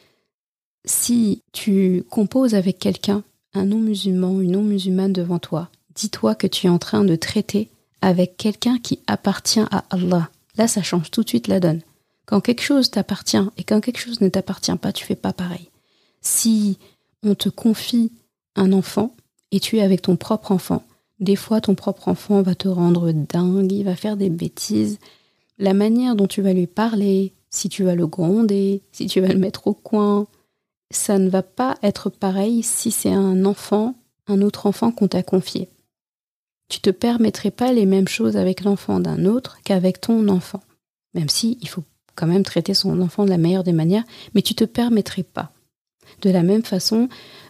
[0.85, 6.69] Si tu composes avec quelqu'un, un non-musulman, une non-musulmane devant toi, dis-toi que tu es
[6.69, 7.69] en train de traiter
[8.01, 10.29] avec quelqu'un qui appartient à Allah.
[10.57, 11.81] Là, ça change tout de suite la donne.
[12.25, 15.69] Quand quelque chose t'appartient et quand quelque chose ne t'appartient pas, tu fais pas pareil.
[16.21, 16.77] Si
[17.23, 18.11] on te confie
[18.55, 19.15] un enfant
[19.51, 20.83] et tu es avec ton propre enfant,
[21.19, 24.99] des fois ton propre enfant va te rendre dingue, il va faire des bêtises.
[25.57, 29.29] La manière dont tu vas lui parler, si tu vas le gronder, si tu vas
[29.29, 30.27] le mettre au coin,
[30.91, 33.95] ça ne va pas être pareil si c'est un enfant,
[34.27, 35.69] un autre enfant qu'on t'a confié.
[36.67, 40.61] Tu te permettrais pas les mêmes choses avec l'enfant d'un autre qu'avec ton enfant.
[41.13, 41.83] Même si il faut
[42.15, 45.51] quand même traiter son enfant de la meilleure des manières, mais tu te permettrais pas.
[46.21, 47.07] De la même façon,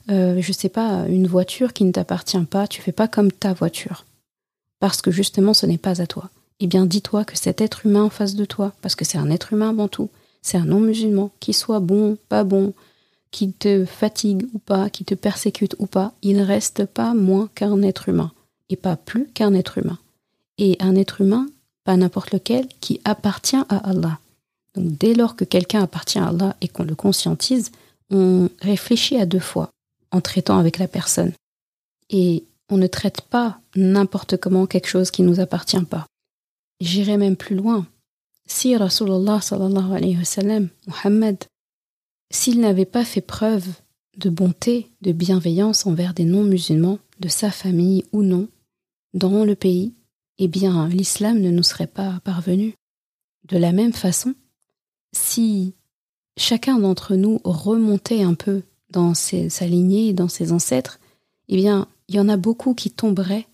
[0.10, 3.54] euh, je sais pas, une voiture qui ne t'appartient pas, tu fais pas comme ta
[3.54, 4.06] voiture.
[4.80, 6.30] Parce que justement ce n'est pas à toi.
[6.60, 9.30] Eh bien dis-toi que cet être humain en face de toi, parce que c'est un
[9.30, 10.10] être humain avant tout,
[10.42, 12.74] c'est un non-musulman, qui soit bon, pas bon,
[13.32, 17.50] qui te fatigue ou pas, qui te persécute ou pas, il ne reste pas moins
[17.56, 18.32] qu'un être humain
[18.70, 19.98] et pas plus qu'un être humain.
[20.58, 21.48] Et un être humain,
[21.84, 24.20] pas n'importe lequel, qui appartient à Allah.
[24.76, 27.72] Donc dès lors que quelqu'un appartient à Allah et qu'on le conscientise,
[28.10, 29.72] on réfléchit à deux fois
[30.12, 31.34] en traitant avec la personne.
[32.10, 36.08] Et on ne traite pas n'importe comment quelque chose qui ne nous appartient pas.
[36.80, 37.88] J'irai même plus loin.
[38.48, 41.44] Si Rasulullah sallallahu alayhi wa sallam, Muhammad,
[42.32, 43.68] s'il n'avait pas fait preuve
[44.18, 48.48] de bonté, de bienveillance envers des non-musulmans, de sa famille ou non,
[49.14, 49.94] dans le pays,
[50.38, 52.76] eh bien l'islam ne nous serait pas parvenu.
[53.46, 54.36] De la même façon,
[55.14, 55.74] si
[56.38, 58.64] chacun d'entre nous remontait un peu
[58.96, 61.00] dans sa lignée, dans ses ancêtres,
[61.50, 63.46] eh bien il y en a beaucoup qui tomberaient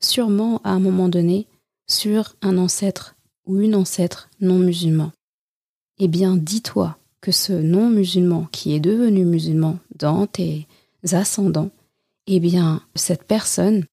[0.00, 1.46] sûrement à un moment donné
[1.86, 3.14] sur un ancêtre
[3.46, 5.12] ou une ancêtre non musulman.
[5.98, 10.66] Eh bien dis-toi que ce non musulman qui est devenu musulman dans tes
[11.12, 11.70] ascendants,
[12.26, 13.84] eh bien cette personne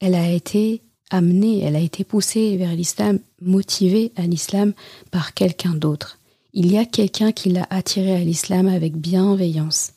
[0.00, 4.72] elle a été amenée, elle a été poussée vers l'islam, motivée à l'islam
[5.10, 6.18] par quelqu'un d'autre.
[6.52, 9.92] Il y a quelqu'un qui l'a attirée à l'islam avec bienveillance.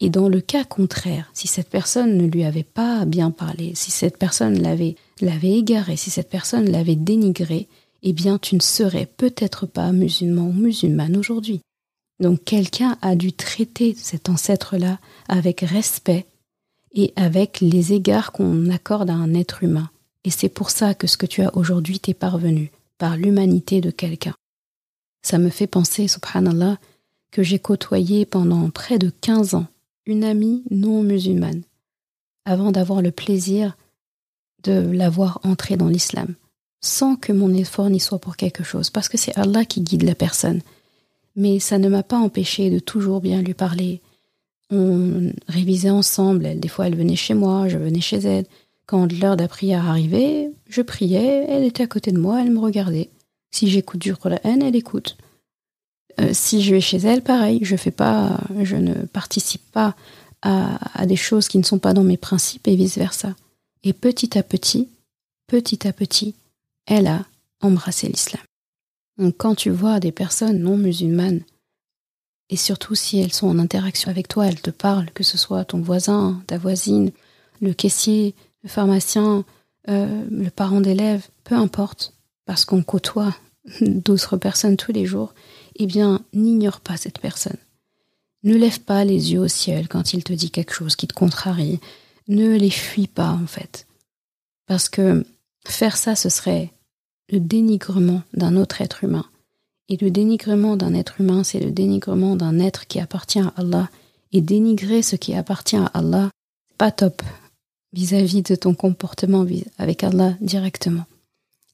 [0.00, 3.90] Et dans le cas contraire, si cette personne ne lui avait pas bien parlé, si
[3.90, 7.66] cette personne l'avait l'avait égaré, si cette personne l'avait dénigré,
[8.02, 11.60] eh bien tu ne serais peut-être pas musulman ou musulmane aujourd'hui.
[12.20, 16.26] Donc quelqu'un a dû traiter cet ancêtre-là avec respect,
[16.92, 19.90] et avec les égards qu'on accorde à un être humain.
[20.24, 23.90] Et c'est pour ça que ce que tu as aujourd'hui t'est parvenu, par l'humanité de
[23.90, 24.34] quelqu'un.
[25.22, 26.78] Ça me fait penser, subhanallah,
[27.30, 29.66] que j'ai côtoyé pendant près de 15 ans
[30.08, 31.62] une amie non musulmane,
[32.44, 33.76] avant d'avoir le plaisir
[34.64, 36.34] de l'avoir entrée dans l'islam,
[36.80, 40.02] sans que mon effort n'y soit pour quelque chose, parce que c'est Allah qui guide
[40.02, 40.62] la personne.
[41.36, 44.00] Mais ça ne m'a pas empêché de toujours bien lui parler,
[44.70, 46.58] on révisait ensemble.
[46.58, 48.46] des fois, elle venait chez moi, je venais chez elle.
[48.86, 52.50] Quand l'heure de la prière arrivait, je priais, elle était à côté de moi, elle
[52.50, 53.10] me regardait.
[53.50, 55.16] Si j'écoute du Qur'an, elle écoute.
[56.20, 59.94] Euh, si je vais chez elle, pareil, je fais pas, je ne participe pas
[60.42, 63.34] à, des choses qui ne sont pas dans mes principes et vice versa.
[63.82, 64.88] Et petit à petit,
[65.46, 66.34] petit à petit,
[66.86, 67.24] elle a
[67.60, 68.42] embrassé l'islam.
[69.18, 71.42] Donc quand tu vois des personnes non musulmanes,
[72.50, 75.64] et surtout si elles sont en interaction avec toi, elles te parlent, que ce soit
[75.64, 77.10] ton voisin, ta voisine,
[77.60, 79.44] le caissier, le pharmacien,
[79.88, 82.14] euh, le parent d'élève, peu importe,
[82.46, 83.34] parce qu'on côtoie
[83.80, 85.34] d'autres personnes tous les jours,
[85.78, 87.56] eh bien, n'ignore pas cette personne.
[88.44, 91.14] Ne lève pas les yeux au ciel quand il te dit quelque chose qui te
[91.14, 91.80] contrarie.
[92.28, 93.86] Ne les fuis pas, en fait.
[94.66, 95.24] Parce que
[95.66, 96.70] faire ça, ce serait
[97.30, 99.24] le dénigrement d'un autre être humain.
[99.88, 103.88] Et le dénigrement d'un être humain, c'est le dénigrement d'un être qui appartient à Allah.
[104.32, 106.30] Et dénigrer ce qui appartient à Allah,
[106.76, 107.22] pas top
[107.94, 109.46] vis-à-vis de ton comportement
[109.78, 111.06] avec Allah directement.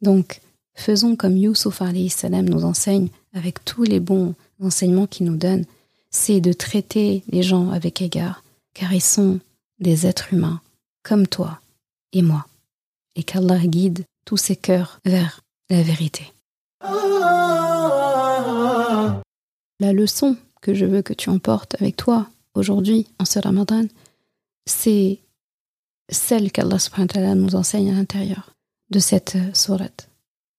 [0.03, 0.41] Donc,
[0.75, 5.65] faisons comme Youssouf salam nous enseigne avec tous les bons enseignements qu'il nous donne,
[6.11, 8.43] c'est de traiter les gens avec égard,
[8.73, 9.41] car ils sont
[9.81, 10.61] des êtres humains,
[11.03, 11.61] comme toi
[12.13, 12.47] et moi,
[13.17, 16.33] et qu'Allah guide tous ces cœurs vers la vérité.
[19.81, 23.85] La leçon que je veux que tu emportes avec toi aujourd'hui en ce ramadan,
[24.67, 25.19] c'est
[26.09, 26.79] celle qu'Allah
[27.35, 28.55] nous enseigne à l'intérieur
[28.91, 30.09] de cette sourate.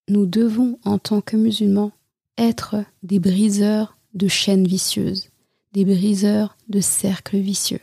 [0.10, 1.92] Nous devons, en tant que musulmans,
[2.38, 5.30] être des briseurs de chaînes vicieuses,
[5.74, 7.82] des briseurs de cercles vicieux.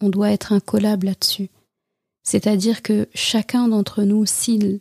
[0.00, 1.50] On doit être incollable là-dessus.
[2.22, 4.80] C'est-à-dire que chacun d'entre nous, s'il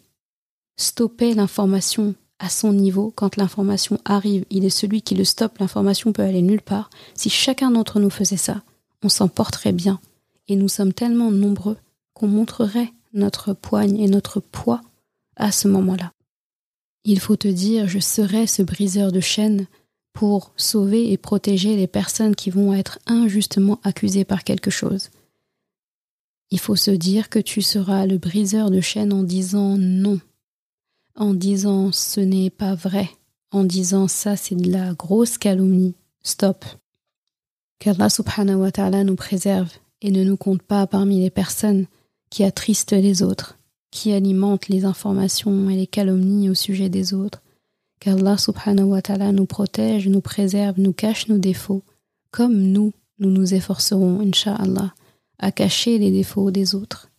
[0.78, 6.12] stoppait l'information à son niveau, quand l'information arrive, il est celui qui le stoppe, l'information
[6.12, 6.89] peut aller nulle part.
[7.13, 8.63] Si chacun d'entre nous faisait ça,
[9.04, 10.00] on s'en porterait bien.
[10.47, 11.78] Et nous sommes tellement nombreux
[12.13, 14.82] qu'on montrerait notre poigne et notre poids
[15.36, 16.12] à ce moment-là.
[17.04, 19.68] Il faut te dire, je serai ce briseur de chaînes
[20.14, 25.10] pour sauver et protéger les personnes qui vont être injustement accusées par quelque chose.
[26.52, 30.20] Il faut se dire que tu seras le briseur de chaînes en disant non,
[31.16, 33.10] en disant ce n'est pas vrai,
[33.52, 36.66] en disant ça c'est de la grosse calomnie, stop.
[37.80, 41.88] Qu'Allah subhanahu wa ta'ala nous préserve et ne nous compte pas parmi les personnes
[42.30, 43.58] qui attristent les autres,
[43.91, 47.41] qui alimentent les informations et les calomnies au sujet des autres,
[47.99, 49.01] qu'Allah subhanahu wa
[49.32, 51.84] nous protège, nous préserve, nous cache nos défauts,
[52.32, 54.93] comme nous, nous nous efforcerons, inshallah,
[55.38, 57.10] à cacher les défauts des autres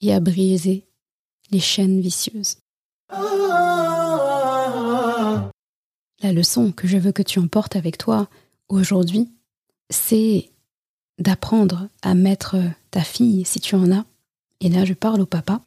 [0.00, 0.86] et à briser
[1.50, 2.56] les chaînes vicieuses.
[6.20, 8.28] La leçon que je veux que tu emportes avec toi
[8.68, 9.28] aujourd'hui,
[9.90, 10.50] c'est
[11.18, 12.56] d'apprendre à mettre
[12.90, 14.04] ta fille, si tu en as,
[14.60, 15.62] et là je parle au papa,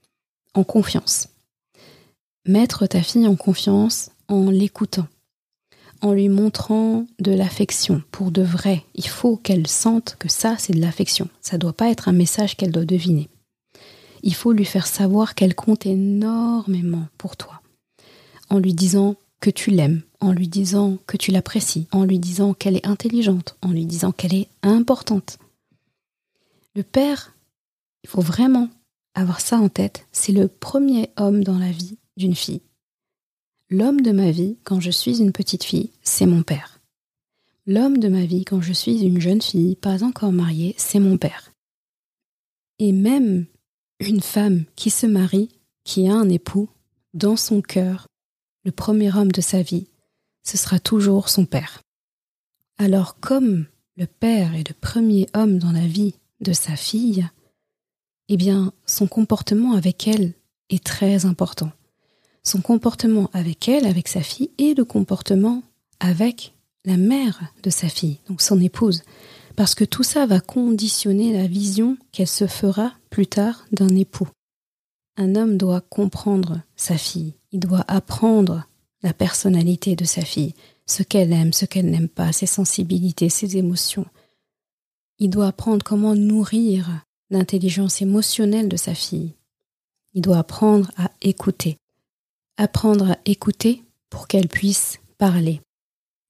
[0.53, 1.27] en confiance.
[2.45, 5.07] Mettre ta fille en confiance en l'écoutant,
[6.01, 8.83] en lui montrant de l'affection pour de vrai.
[8.95, 11.29] Il faut qu'elle sente que ça, c'est de l'affection.
[11.41, 13.29] Ça ne doit pas être un message qu'elle doit deviner.
[14.23, 17.61] Il faut lui faire savoir qu'elle compte énormément pour toi,
[18.49, 22.53] en lui disant que tu l'aimes, en lui disant que tu l'apprécies, en lui disant
[22.53, 25.39] qu'elle est intelligente, en lui disant qu'elle est importante.
[26.75, 27.33] Le père,
[28.03, 28.69] il faut vraiment
[29.13, 32.61] avoir ça en tête, c'est le premier homme dans la vie d'une fille.
[33.69, 36.79] L'homme de ma vie, quand je suis une petite fille, c'est mon père.
[37.65, 41.17] L'homme de ma vie, quand je suis une jeune fille, pas encore mariée, c'est mon
[41.17, 41.51] père.
[42.79, 43.45] Et même
[43.99, 45.49] une femme qui se marie,
[45.83, 46.69] qui a un époux,
[47.13, 48.07] dans son cœur,
[48.65, 49.87] le premier homme de sa vie,
[50.43, 51.81] ce sera toujours son père.
[52.77, 57.27] Alors comme le père est le premier homme dans la vie de sa fille,
[58.33, 60.31] eh bien, son comportement avec elle
[60.69, 61.69] est très important.
[62.43, 65.63] Son comportement avec elle, avec sa fille, et le comportement
[65.99, 66.53] avec
[66.85, 69.03] la mère de sa fille, donc son épouse,
[69.57, 74.29] parce que tout ça va conditionner la vision qu'elle se fera plus tard d'un époux.
[75.17, 78.65] Un homme doit comprendre sa fille, il doit apprendre
[79.03, 80.53] la personnalité de sa fille,
[80.85, 84.05] ce qu'elle aime, ce qu'elle n'aime pas, ses sensibilités, ses émotions.
[85.19, 89.33] Il doit apprendre comment nourrir l'intelligence émotionnelle de sa fille.
[90.13, 91.77] Il doit apprendre à écouter.
[92.57, 95.61] Apprendre à écouter pour qu'elle puisse parler.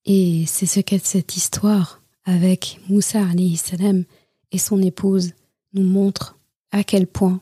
[0.06, 3.20] Et c'est ce qu'est cette histoire avec Moussa
[3.56, 4.04] salam
[4.52, 5.32] et son épouse
[5.74, 6.38] nous montre
[6.70, 7.40] à quel point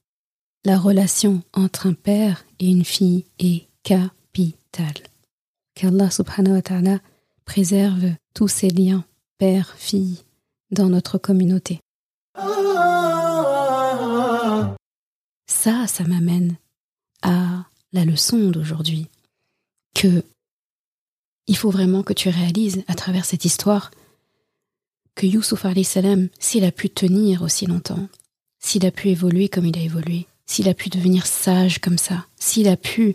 [0.65, 5.09] la relation entre un père et une fille est capitale.
[5.75, 6.99] Qu'Allah subhanahu wa ta'ala
[7.45, 9.05] préserve tous ces liens
[9.39, 10.19] père-fille
[10.71, 11.81] dans notre communauté.
[15.61, 16.57] Ça, ça m'amène
[17.21, 19.09] à la leçon d'aujourd'hui,
[19.95, 20.25] que
[21.47, 23.91] il faut vraiment que tu réalises à travers cette histoire
[25.15, 28.09] que Youssouf salam, s'il a pu tenir aussi longtemps,
[28.59, 32.25] s'il a pu évoluer comme il a évolué, s'il a pu devenir sage comme ça,
[32.39, 33.15] s'il a pu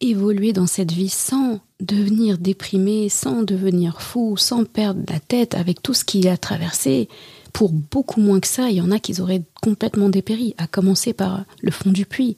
[0.00, 5.80] évoluer dans cette vie sans devenir déprimé, sans devenir fou, sans perdre la tête avec
[5.80, 7.08] tout ce qu'il a traversé,
[7.52, 11.12] pour beaucoup moins que ça, il y en a qui auraient complètement dépéri, à commencer
[11.12, 12.36] par le fond du puits,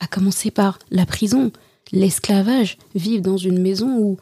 [0.00, 1.52] à commencer par la prison,
[1.92, 4.16] l'esclavage, vivre dans une maison où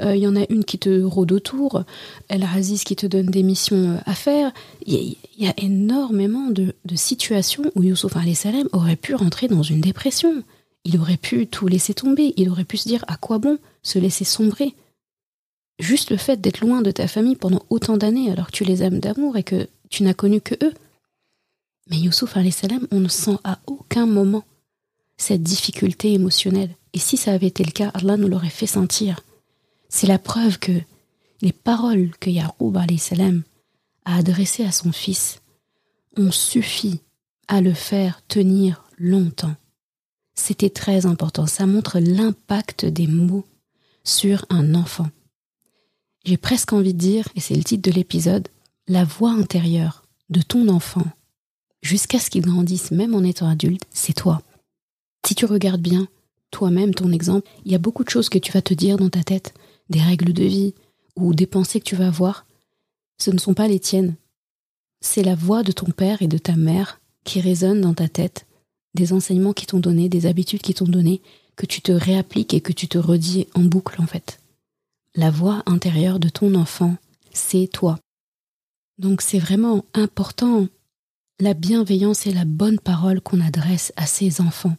[0.00, 1.84] euh, il y en a une qui te rôde autour,
[2.28, 4.52] El Aziz qui te donne des missions euh, à faire.
[4.86, 10.42] Il y, a énormément de, situations où Youssouf Salem aurait pu rentrer dans une dépression.
[10.84, 13.98] Il aurait pu tout laisser tomber, il aurait pu se dire à quoi bon se
[13.98, 14.74] laisser sombrer?
[15.78, 18.82] Juste le fait d'être loin de ta famille pendant autant d'années alors que tu les
[18.82, 20.72] aimes d'amour et que tu n'as connu que eux.
[21.88, 22.36] Mais Youssouf
[22.90, 24.44] on ne sent à aucun moment
[25.16, 26.74] cette difficulté émotionnelle.
[26.94, 29.20] Et si ça avait été le cas, Allah nous l'aurait fait sentir.
[29.88, 30.72] C'est la preuve que
[31.42, 32.86] les paroles que Yaroub a
[34.04, 35.40] adressées à son fils
[36.16, 37.00] ont suffi
[37.48, 39.56] à le faire tenir longtemps.
[40.34, 41.46] C'était très important.
[41.46, 43.46] Ça montre l'impact des mots
[44.04, 45.08] sur un enfant.
[46.24, 48.48] J'ai presque envie de dire, et c'est le titre de l'épisode,
[48.88, 51.06] la voix intérieure de ton enfant,
[51.82, 54.42] jusqu'à ce qu'il grandisse même en étant adulte, c'est toi.
[55.26, 56.08] Si tu regardes bien,
[56.50, 59.10] toi-même, ton exemple, il y a beaucoup de choses que tu vas te dire dans
[59.10, 59.54] ta tête,
[59.88, 60.74] des règles de vie
[61.16, 62.46] ou des pensées que tu vas avoir.
[63.18, 64.16] Ce ne sont pas les tiennes.
[65.00, 68.46] C'est la voix de ton père et de ta mère qui résonne dans ta tête,
[68.94, 71.22] des enseignements qui t'ont donné, des habitudes qui t'ont donné,
[71.56, 74.40] que tu te réappliques et que tu te redis en boucle en fait.
[75.14, 76.96] La voix intérieure de ton enfant,
[77.32, 77.98] c'est toi.
[79.00, 80.68] Donc c'est vraiment important
[81.40, 84.76] la bienveillance et la bonne parole qu'on adresse à ses enfants.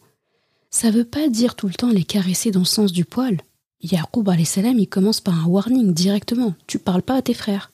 [0.69, 3.41] Ça veut pas dire tout le temps les caresser dans le sens du poil.
[3.81, 6.53] Yaqub salam il commence par un warning directement.
[6.67, 7.71] Tu parles pas à tes frères.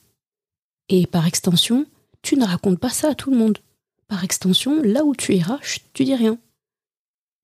[0.88, 1.84] Et par extension,
[2.22, 3.58] tu ne racontes pas ça à tout le monde.
[4.06, 5.58] Par extension, là où tu iras,
[5.92, 6.38] tu dis rien.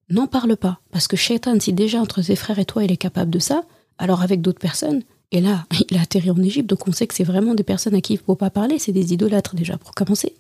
[0.09, 2.97] N'en parle pas, parce que Shaitan, si déjà entre ses frères et toi il est
[2.97, 3.65] capable de ça,
[3.99, 5.03] alors avec d'autres personnes,
[5.35, 7.95] et là, il a atterri en Égypte, donc on sait que c'est vraiment des personnes
[7.95, 10.35] à qui il ne faut pas parler, c'est des idolâtres déjà pour commencer.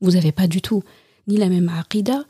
[0.00, 0.82] Vous n'avez pas du tout
[1.26, 2.24] ni la même aqidah,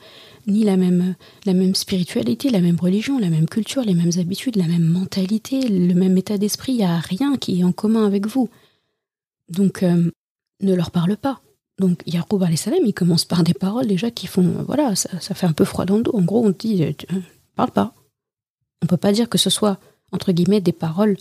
[0.48, 1.14] ni la même,
[1.46, 5.68] la même spiritualité, la même religion, la même culture, les mêmes habitudes, la même mentalité,
[5.68, 8.48] le même état d'esprit, il n'y a rien qui est en commun avec vous.
[9.50, 10.10] Donc, euh,
[10.62, 11.40] ne leur parle pas.
[11.78, 15.46] Donc, Yaroub salam, il commence par des paroles déjà qui font, euh, voilà, ça, fait
[15.46, 16.16] un peu froid dans le dos.
[16.16, 16.92] En gros, on dit, euh,
[17.54, 17.94] parle pas.
[18.82, 19.78] On peut pas dire que ce soit,
[20.10, 21.16] entre guillemets, des paroles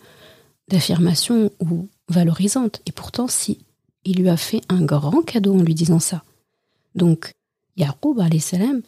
[0.67, 2.81] d'affirmation ou valorisantes.
[2.85, 3.59] Et pourtant, si,
[4.05, 6.23] il lui a fait un grand cadeau en lui disant ça.
[6.95, 7.33] Donc,
[7.75, 8.81] Yaroub salam,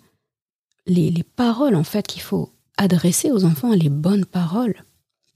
[0.88, 4.84] les, les paroles en fait qu'il faut adresser aux enfants, les bonnes paroles,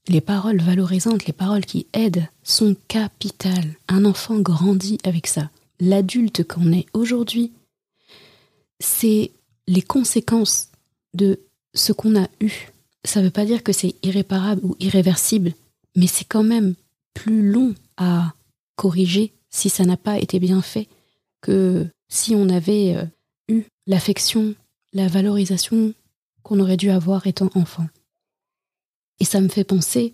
[0.07, 3.75] les paroles valorisantes, les paroles qui aident, sont capitales.
[3.87, 5.49] Un enfant grandit avec ça.
[5.79, 7.51] L'adulte qu'on est aujourd'hui,
[8.79, 9.31] c'est
[9.67, 10.69] les conséquences
[11.13, 11.39] de
[11.73, 12.71] ce qu'on a eu.
[13.05, 15.53] Ça ne veut pas dire que c'est irréparable ou irréversible,
[15.95, 16.75] mais c'est quand même
[17.13, 18.33] plus long à
[18.75, 20.87] corriger si ça n'a pas été bien fait
[21.41, 23.05] que si on avait euh,
[23.47, 24.55] eu l'affection
[24.93, 25.93] la valorisation
[26.43, 27.87] qu'on aurait dû avoir étant enfant.
[29.19, 30.13] Et ça me fait penser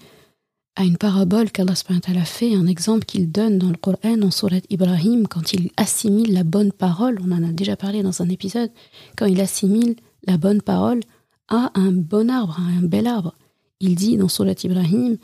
[0.75, 4.61] à une parabole qu'Allah a fait, un exemple qu'il donne dans le Coran, dans Surat
[4.69, 8.71] Ibrahim, quand il assimile la bonne parole, on en a déjà parlé dans un épisode,
[9.17, 11.01] quand il assimile la bonne parole
[11.49, 13.35] à un bon arbre, à un bel arbre.
[13.81, 15.17] Il dit dans Surat Ibrahim,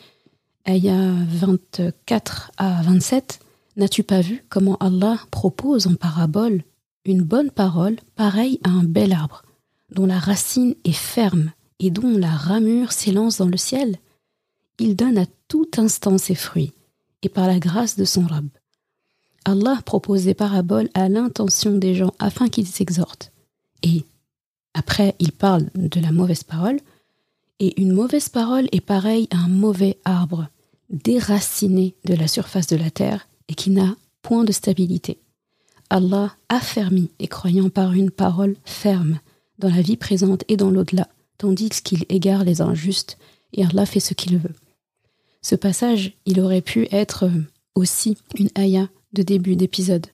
[0.67, 3.39] ayah 24 à 27,
[3.77, 6.63] N'as-tu pas vu comment Allah propose en parabole
[7.03, 9.43] une bonne parole pareille à un bel arbre
[9.91, 13.97] dont la racine est ferme et dont la ramure s'élance dans le ciel,
[14.79, 16.73] il donne à tout instant ses fruits,
[17.21, 18.47] et par la grâce de son Rab.
[19.43, 23.31] Allah propose des paraboles à l'intention des gens afin qu'ils s'exhortent.
[23.83, 24.05] Et
[24.73, 26.79] après, il parle de la mauvaise parole,
[27.59, 30.47] et une mauvaise parole est pareille à un mauvais arbre,
[30.89, 35.19] déraciné de la surface de la terre et qui n'a point de stabilité.
[35.89, 39.19] Allah affermit les croyants par une parole ferme,
[39.59, 41.07] dans la vie présente et dans l'au-delà,
[41.37, 43.17] tandis qu'il égare les injustes,
[43.53, 44.55] et Allah fait ce qu'il veut.
[45.41, 47.29] Ce passage, il aurait pu être
[47.75, 50.07] aussi une ayah de début d'épisode,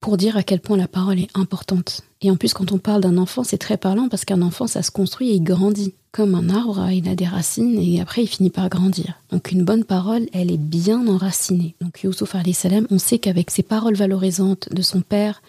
[0.00, 2.02] pour dire à quel point la parole est importante.
[2.20, 4.82] Et en plus, quand on parle d'un enfant, c'est très parlant parce qu'un enfant, ça
[4.82, 5.94] se construit et il grandit.
[6.12, 9.20] Comme un arbre, il a des racines et après il finit par grandir.
[9.30, 11.74] Donc une bonne parole, elle est bien enracinée.
[11.82, 15.42] Donc Youssouf salam, on sait qu'avec ses paroles valorisantes de son père,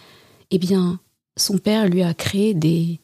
[0.52, 1.00] eh bien,
[1.38, 3.00] son père lui a créé des,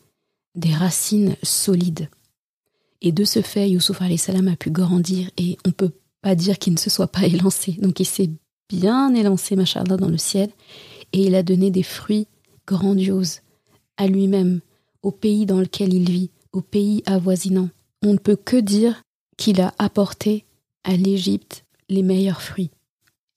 [0.56, 2.10] des racines solides.
[3.02, 5.92] Et de ce fait, Youssouf salam a pu grandir et on peut
[6.22, 7.74] pas dire qu'il ne se soit pas élancé.
[7.74, 8.30] Donc il s'est
[8.68, 10.50] bien élancé, machallah, dans le ciel,
[11.14, 12.28] et il a donné des fruits
[12.68, 13.42] grandioses
[13.98, 14.62] à lui-même,
[15.02, 17.70] au pays dans lequel il vit, au pays avoisinant.
[18.02, 19.02] On ne peut que dire
[19.38, 20.46] qu'il a apporté
[20.84, 22.72] à l'Égypte les meilleurs fruits.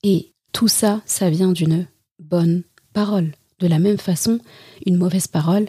[0.02, 1.86] Et tout ça, ça vient d'une
[2.18, 2.62] bonne
[2.92, 3.32] parole.
[3.58, 4.38] De la même façon,
[4.84, 5.66] une mauvaise parole,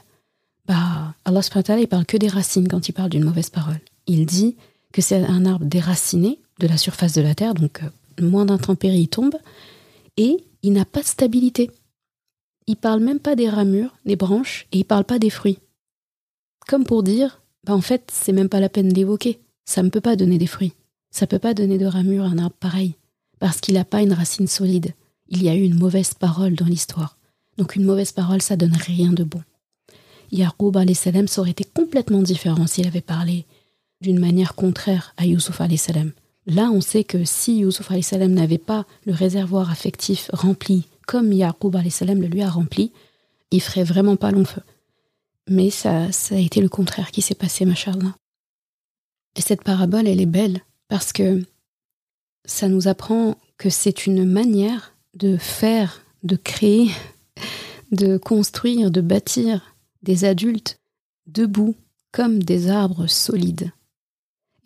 [0.66, 3.80] bah, Allah subhanahu il parle que des racines quand il parle d'une mauvaise parole.
[4.05, 4.55] Il dit
[4.91, 9.01] que c'est un arbre déraciné de la surface de la terre, donc euh, moins d'intempéries
[9.01, 9.36] il tombe,
[10.18, 11.72] et il n'a pas de stabilité.
[12.68, 15.59] Il parle même pas des ramures, des branches, et il parle pas des fruits.
[16.68, 19.39] Comme pour dire, bah en fait, c'est même pas la peine d'évoquer.
[19.65, 20.74] Ça ne peut pas donner des fruits.
[21.09, 22.95] Ça peut pas donner de ramures à un arbre pareil,
[23.39, 24.93] parce qu'il n'a pas une racine solide.
[25.30, 27.18] Il y a eu une mauvaise parole dans l'histoire.
[27.57, 29.41] Donc une mauvaise parole, ça donne rien de bon.
[30.32, 33.45] Yaqub salam ça aurait été complètement différent s'il avait parlé
[34.01, 36.11] d'une manière contraire à Youssouf salam.
[36.45, 41.76] Là, on sait que si Youssouf salam n'avait pas le réservoir affectif rempli comme Yaqub
[41.76, 42.91] le lui a rempli,
[43.49, 44.62] il ferait vraiment pas long feu.
[45.49, 48.16] Mais ça, ça a été le contraire qui s'est passé, machallah.
[49.36, 51.41] Et cette parabole, elle est belle parce que
[52.45, 56.91] ça nous apprend que c'est une manière de faire, de créer,
[57.91, 60.80] de construire, de bâtir des adultes
[61.26, 61.76] debout
[62.12, 63.72] comme des arbres solides.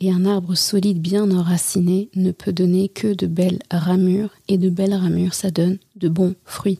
[0.04, 4.72] Et un arbre solide bien enraciné ne peut donner que de belles ramures, et de
[4.72, 6.80] belles ramures, ça donne de bons fruits.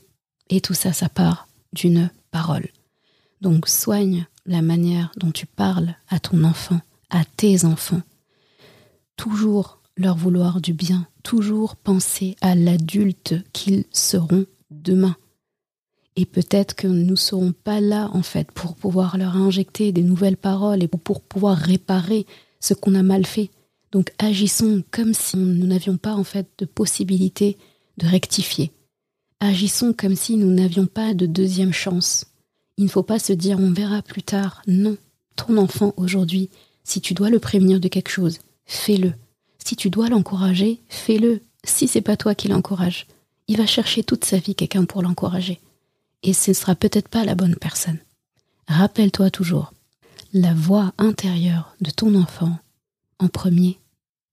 [0.50, 2.66] Et tout ça, ça part d'une parole.
[3.40, 8.02] Donc soigne la manière dont tu parles à ton enfant, à tes enfants.
[9.16, 15.14] Toujours leur vouloir du bien, toujours penser à l'adulte qu'ils seront demain.
[16.16, 20.02] Et peut-être que nous ne serons pas là, en fait, pour pouvoir leur injecter des
[20.02, 22.26] nouvelles paroles et pour pouvoir réparer
[22.62, 23.50] ce qu'on a mal fait.
[23.90, 27.58] Donc agissons comme si nous n'avions pas, en fait, de possibilité
[27.98, 28.72] de rectifier.
[29.40, 32.24] Agissons comme si nous n'avions pas de deuxième chance.
[32.78, 34.62] Il ne faut pas se dire on verra plus tard.
[34.66, 34.96] Non.
[35.36, 36.48] Ton enfant aujourd'hui,
[36.84, 39.12] si tu dois le prévenir de quelque chose, fais-le.
[39.62, 41.40] Si tu dois l'encourager, fais-le.
[41.64, 43.06] Si c'est pas toi qui l'encourage,
[43.48, 45.60] il va chercher toute sa vie quelqu'un pour l'encourager
[46.22, 47.98] et ce ne sera peut-être pas la bonne personne.
[48.68, 49.72] Rappelle-toi toujours,
[50.32, 52.58] la voix intérieure de ton enfant,
[53.18, 53.78] en premier,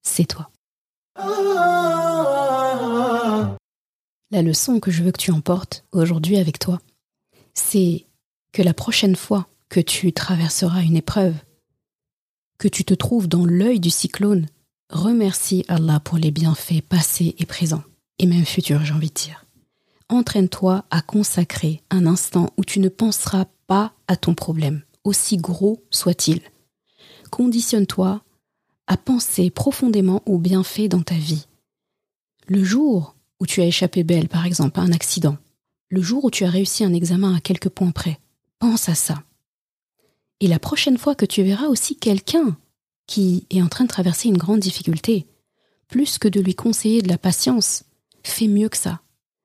[0.01, 0.49] c'est toi.
[4.31, 6.79] La leçon que je veux que tu emportes aujourd'hui avec toi,
[7.53, 8.05] c'est
[8.51, 11.35] que la prochaine fois que tu traverseras une épreuve,
[12.57, 14.47] que tu te trouves dans l'œil du cyclone,
[14.89, 17.83] remercie Allah pour les bienfaits passés et présents,
[18.17, 19.45] et même futurs, j'ai envie de dire
[20.09, 25.83] entraîne-toi à consacrer un instant où tu ne penseras pas à ton problème, aussi gros
[25.89, 26.41] soit-il.
[27.29, 28.23] Conditionne-toi
[28.87, 31.47] à penser profondément aux bienfaits dans ta vie.
[32.47, 35.37] Le jour où tu as échappé belle, par exemple, à un accident,
[35.89, 38.19] le jour où tu as réussi un examen à quelques points près,
[38.59, 39.23] pense à ça.
[40.39, 42.57] Et la prochaine fois que tu verras aussi quelqu'un
[43.05, 45.27] qui est en train de traverser une grande difficulté,
[45.87, 47.83] plus que de lui conseiller de la patience,
[48.23, 49.01] fais mieux que ça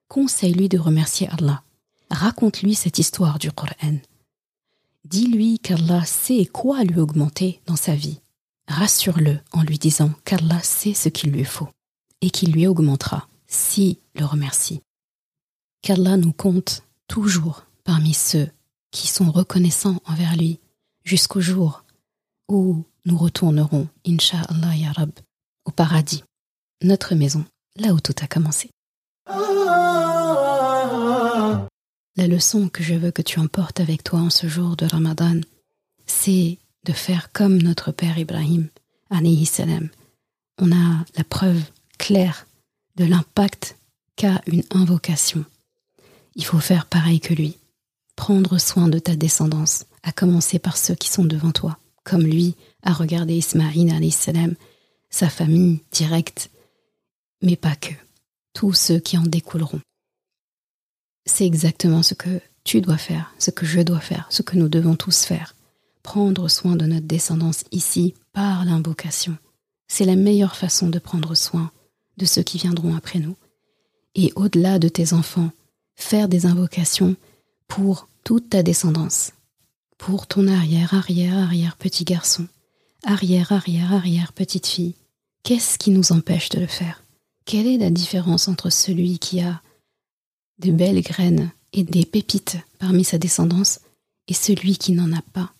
[0.08, 1.64] conseille-lui de remercier Allah.
[2.08, 3.98] Raconte-lui cette histoire du Coran.
[5.04, 8.20] Dis-lui qu'Allah sait quoi lui augmenter dans sa vie.
[8.68, 11.68] Rassure-le en lui disant qu'Allah sait ce qu'il lui faut
[12.22, 14.80] et qu'il lui augmentera si le remercie.
[15.82, 18.48] Qu'Allah nous compte toujours parmi ceux
[18.90, 20.58] qui sont reconnaissants envers lui
[21.04, 21.84] jusqu'au jour
[22.48, 25.10] où nous retournerons, Inch'Allah Ya Rab,
[25.66, 26.24] au paradis,
[26.82, 27.44] notre maison,
[27.76, 28.70] là où tout a commencé.
[32.16, 35.40] La leçon que je veux que tu emportes avec toi en ce jour de Ramadan,
[36.06, 38.68] c'est de faire comme notre père Ibrahim,
[39.10, 39.88] alayhi salam.
[40.58, 41.60] On a la preuve
[41.98, 42.46] claire
[42.94, 43.76] de l'impact
[44.14, 45.44] qu'a une invocation.
[46.36, 47.58] Il faut faire pareil que lui.
[48.14, 52.54] Prendre soin de ta descendance, à commencer par ceux qui sont devant toi, comme lui
[52.84, 54.54] a regardé Ismaïl alayhi salam,
[55.10, 56.50] sa famille directe,
[57.42, 57.92] mais pas que,
[58.52, 59.80] tous ceux qui en découleront
[61.26, 64.68] c'est exactement ce que tu dois faire, ce que je dois faire, ce que nous
[64.68, 65.54] devons tous faire.
[66.02, 69.36] Prendre soin de notre descendance ici par l'invocation.
[69.88, 71.70] C'est la meilleure façon de prendre soin
[72.16, 73.36] de ceux qui viendront après nous.
[74.14, 75.50] Et au-delà de tes enfants,
[75.96, 77.16] faire des invocations
[77.68, 79.32] pour toute ta descendance,
[79.98, 82.46] pour ton arrière, arrière, arrière petit garçon,
[83.04, 84.94] arrière, arrière, arrière petite fille.
[85.42, 87.02] Qu'est-ce qui nous empêche de le faire?
[87.44, 89.60] Quelle est la différence entre celui qui a
[90.58, 93.80] de belles graines et des pépites parmi sa descendance,
[94.28, 95.52] et celui qui n'en a pas.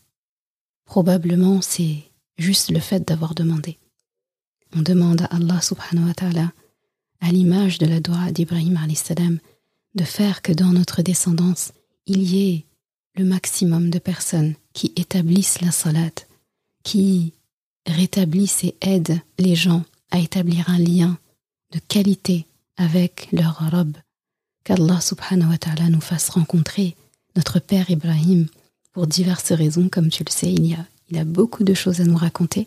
[0.85, 2.03] Probablement c'est
[2.39, 3.79] juste le fait d'avoir demandé.
[4.77, 6.53] on demande à Allah subhanahu wa ta'ala,
[7.21, 9.39] à l'image de la dua d'Ibrahim salam,
[9.95, 11.73] de faire que dans notre descendance,
[12.07, 12.65] il y ait
[13.17, 16.11] le maximum de personnes qui établissent la salat,
[16.83, 17.33] qui
[17.87, 21.19] rétablissent et aident les gens à établir un lien
[21.73, 23.97] de qualité avec leur robe.
[24.65, 26.97] Qu'Allah subhanahu wa nous fasse rencontrer
[27.37, 28.47] notre père Ibrahim
[28.93, 32.01] pour diverses raisons, comme tu le sais, il y a, il a beaucoup de choses
[32.01, 32.67] à nous raconter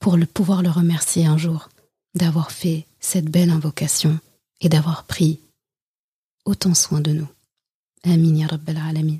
[0.00, 1.68] pour le pouvoir le remercier un jour
[2.16, 4.18] d'avoir fait cette belle invocation
[4.60, 5.38] et d'avoir pris
[6.44, 7.28] autant soin de nous.
[8.02, 9.18] Amin ya Rabbal Alamin.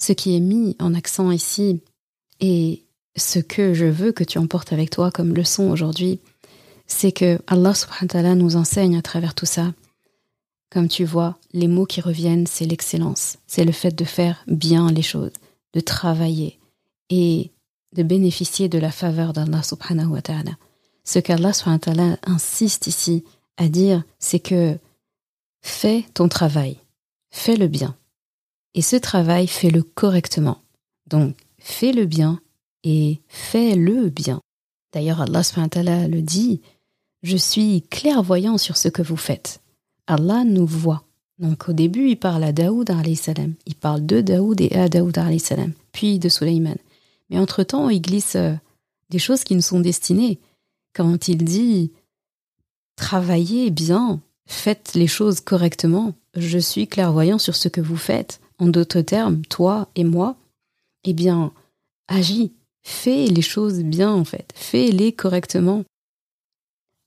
[0.00, 1.80] Ce qui est mis en accent ici
[2.40, 2.84] et
[3.16, 6.20] ce que je veux que tu emportes avec toi comme leçon aujourd'hui,
[6.88, 9.72] c'est que Allah subhanahu wa ta'ala nous enseigne à travers tout ça.
[10.70, 14.90] Comme tu vois, les mots qui reviennent, c'est l'excellence, c'est le fait de faire bien
[14.90, 15.32] les choses,
[15.74, 16.58] de travailler
[17.10, 17.52] et
[17.94, 20.58] de bénéficier de la faveur d'Allah subhanahu wa ta'ala.
[21.04, 23.24] Ce qu'Allah subhanahu wa ta'ala insiste ici
[23.56, 24.78] à dire, c'est que
[25.62, 26.78] fais ton travail,
[27.30, 27.96] fais le bien.
[28.74, 30.58] Et ce travail, fais-le correctement.
[31.06, 32.40] Donc, fais le bien
[32.84, 34.40] et fais-le bien.
[34.92, 35.42] D'ailleurs, Allah
[36.08, 36.60] le dit,
[37.22, 39.60] je suis clairvoyant sur ce que vous faites.
[40.06, 41.04] Allah nous voit.
[41.38, 43.54] Donc au début, il parle à Daoud salam.
[43.66, 46.76] Il parle de Daoud et à Daoud salam, puis de Suleiman.
[47.30, 48.54] Mais entre-temps, il glisse euh,
[49.10, 50.38] des choses qui nous sont destinées.
[50.94, 51.92] Quand il dit
[52.96, 58.40] travaillez bien, faites les choses correctement, je suis clairvoyant sur ce que vous faites.
[58.58, 60.36] En d'autres termes, toi et moi,
[61.04, 61.52] eh bien,
[62.08, 62.52] agis,
[62.82, 65.84] fais les choses bien en fait, fais-les correctement.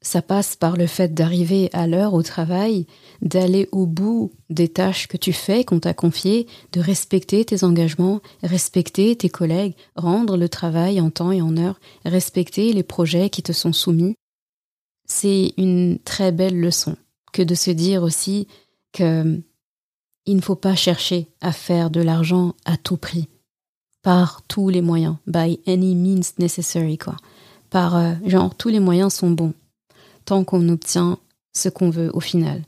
[0.04, 2.88] Ça passe par le fait d'arriver à l'heure au travail,
[3.22, 8.20] d'aller au bout des tâches que tu fais, qu'on t'a confiées, de respecter tes engagements,
[8.42, 13.44] respecter tes collègues, rendre le travail en temps et en heure, respecter les projets qui
[13.44, 14.16] te sont soumis.
[15.06, 16.96] C'est une très belle leçon
[17.32, 18.48] que de se dire aussi
[18.94, 19.40] que
[20.26, 23.28] il ne faut pas chercher à faire de l'argent à tout prix,
[24.02, 27.18] par tous les moyens, by any means necessary, quoi.
[27.70, 29.54] Par euh, genre, tous les moyens sont bons,
[30.26, 31.18] tant qu'on obtient
[31.54, 32.64] ce qu'on veut au final.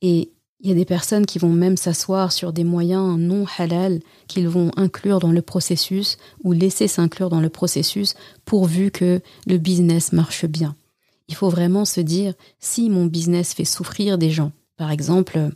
[0.00, 0.30] Et
[0.60, 4.48] il y a des personnes qui vont même s'asseoir sur des moyens non halal qu'ils
[4.48, 8.14] vont inclure dans le processus ou laisser s'inclure dans le processus
[8.44, 10.76] pourvu que le business marche bien.
[11.28, 14.52] Il faut vraiment se dire si mon business fait souffrir des gens.
[14.76, 15.50] Par exemple,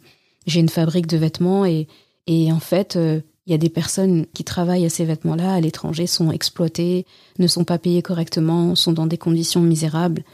[0.47, 1.87] j'ai une fabrique de vêtements et,
[2.27, 5.61] et en fait, euh, il y a des personnes qui travaillent à ces vêtements-là à
[5.61, 7.07] l'étranger, sont exploitées,
[7.39, 10.24] ne sont pas payées correctement, sont dans des conditions misérables.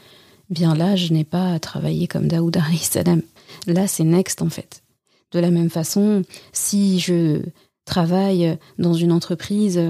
[0.53, 3.23] Bien là, je n'ai pas à travailler comme Daoud salam.
[3.65, 4.83] Là, c'est next en fait.
[5.31, 7.41] De la même façon, si je
[7.85, 9.81] travaille dans une entreprise,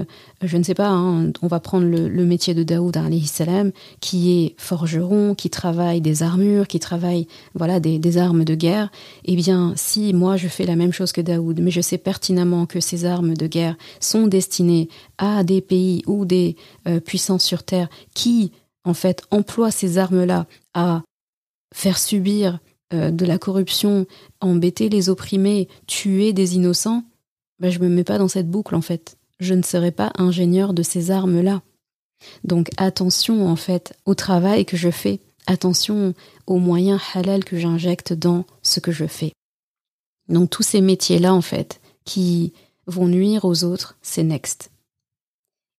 [0.42, 2.96] je ne sais pas, hein, on va prendre le, métier de Daoud
[3.26, 8.90] salam, qui est forgeron, qui travaille des armures, qui travaille voilà des, armes de guerre.
[9.26, 12.64] Eh bien, si moi je fais la même chose que Daoud, mais je sais pertinemment
[12.64, 14.88] que ces armes de guerre sont destinées
[15.18, 16.56] à des pays ou des
[16.88, 18.50] euh, puissances sur terre qui
[18.84, 21.02] en fait emploient ces armes-là à
[21.74, 22.60] faire subir
[22.92, 24.06] euh, de la corruption,
[24.40, 27.04] embêter les opprimés, tuer des innocents,
[27.58, 29.16] ben, je me mets pas dans cette boucle en fait.
[29.40, 31.62] Je ne serai pas ingénieur de ces armes-là.
[32.44, 36.14] Donc attention en fait au travail que je fais, attention
[36.46, 39.32] aux moyens halal que j'injecte dans ce que je fais.
[40.28, 42.52] Donc tous ces métiers-là en fait qui
[42.86, 44.70] vont nuire aux autres, c'est next.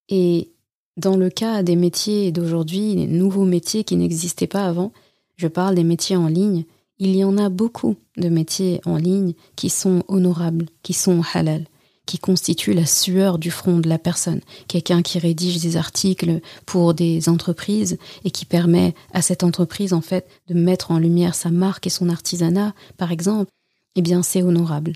[0.09, 0.49] Et
[0.97, 4.91] dans le cas des métiers d'aujourd'hui, les nouveaux métiers qui n'existaient pas avant,
[5.35, 6.63] je parle des métiers en ligne,
[6.97, 11.65] il y en a beaucoup de métiers en ligne qui sont honorables, qui sont halal,
[12.05, 14.39] qui constituent la sueur du front de la personne.
[14.69, 20.01] Quelqu'un qui rédige des articles pour des entreprises et qui permet à cette entreprise, en
[20.01, 23.51] fait, de mettre en lumière sa marque et son artisanat, par exemple,
[23.95, 24.93] eh bien, c'est honorable.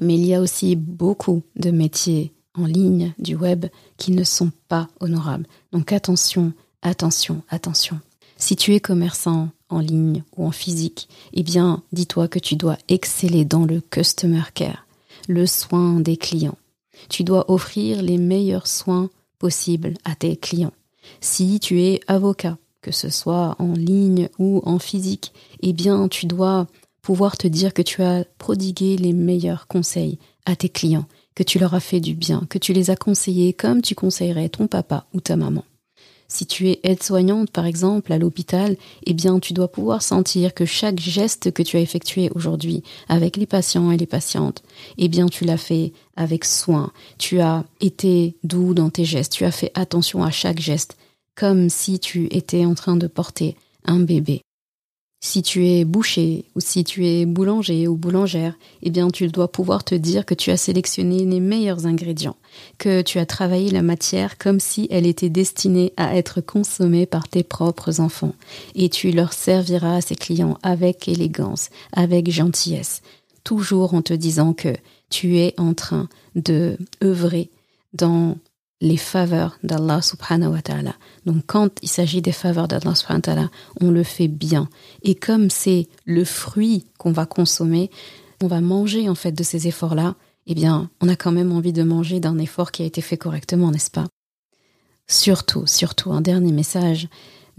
[0.00, 4.52] Mais il y a aussi beaucoup de métiers en ligne du web qui ne sont
[4.68, 5.46] pas honorables.
[5.72, 8.00] Donc attention, attention, attention.
[8.36, 12.76] Si tu es commerçant en ligne ou en physique, eh bien, dis-toi que tu dois
[12.88, 14.86] exceller dans le customer care,
[15.28, 16.58] le soin des clients.
[17.08, 20.72] Tu dois offrir les meilleurs soins possibles à tes clients.
[21.20, 25.32] Si tu es avocat, que ce soit en ligne ou en physique,
[25.62, 26.66] eh bien, tu dois
[27.00, 31.58] pouvoir te dire que tu as prodigué les meilleurs conseils à tes clients, que tu
[31.58, 35.06] leur as fait du bien, que tu les as conseillés comme tu conseillerais ton papa
[35.12, 35.64] ou ta maman.
[36.32, 40.64] Si tu es aide-soignante, par exemple, à l'hôpital, eh bien, tu dois pouvoir sentir que
[40.64, 44.62] chaque geste que tu as effectué aujourd'hui avec les patients et les patientes,
[44.96, 46.90] eh bien, tu l'as fait avec soin.
[47.18, 49.34] Tu as été doux dans tes gestes.
[49.34, 50.96] Tu as fait attention à chaque geste,
[51.34, 53.54] comme si tu étais en train de porter
[53.84, 54.40] un bébé.
[55.24, 59.46] Si tu es boucher ou si tu es boulanger ou boulangère, eh bien tu dois
[59.46, 62.34] pouvoir te dire que tu as sélectionné les meilleurs ingrédients,
[62.76, 67.28] que tu as travaillé la matière comme si elle était destinée à être consommée par
[67.28, 68.34] tes propres enfants,
[68.74, 73.00] et tu leur serviras à ces clients avec élégance, avec gentillesse,
[73.44, 74.74] toujours en te disant que
[75.08, 77.48] tu es en train de œuvrer
[77.92, 78.36] dans
[78.82, 80.94] les faveurs d'Allah subhanahu wa ta'ala.
[81.24, 84.68] Donc quand il s'agit des faveurs d'Allah subhanahu wa ta'ala, on le fait bien.
[85.02, 87.90] Et comme c'est le fruit qu'on va consommer,
[88.42, 90.16] on va manger en fait de ces efforts-là,
[90.48, 93.16] eh bien, on a quand même envie de manger d'un effort qui a été fait
[93.16, 94.08] correctement, n'est-ce pas?
[95.06, 97.08] Surtout, surtout, un dernier message,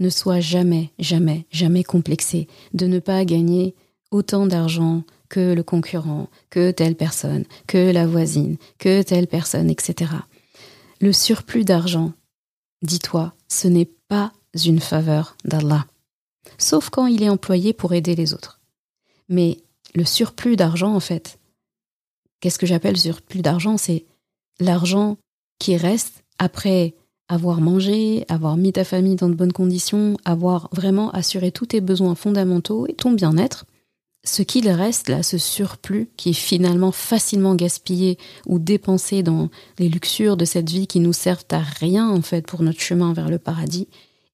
[0.00, 3.74] ne sois jamais, jamais, jamais complexé de ne pas gagner
[4.10, 10.10] autant d'argent que le concurrent, que telle personne, que la voisine, que telle personne, etc.
[11.04, 12.14] Le surplus d'argent,
[12.80, 14.32] dis-toi, ce n'est pas
[14.64, 15.84] une faveur d'Allah,
[16.56, 18.62] sauf quand il est employé pour aider les autres.
[19.28, 19.58] Mais
[19.94, 21.38] le surplus d'argent, en fait,
[22.40, 23.76] qu'est-ce que j'appelle surplus d'argent?
[23.76, 24.06] C'est
[24.60, 25.18] l'argent
[25.58, 26.94] qui reste après
[27.28, 31.82] avoir mangé, avoir mis ta famille dans de bonnes conditions, avoir vraiment assuré tous tes
[31.82, 33.66] besoins fondamentaux et ton bien-être,
[34.24, 39.88] ce qu'il reste là, ce surplus qui est finalement facilement gaspillé ou dépensé dans les
[39.88, 43.28] luxures de cette vie qui nous servent à rien en fait pour notre chemin vers
[43.28, 43.86] le paradis,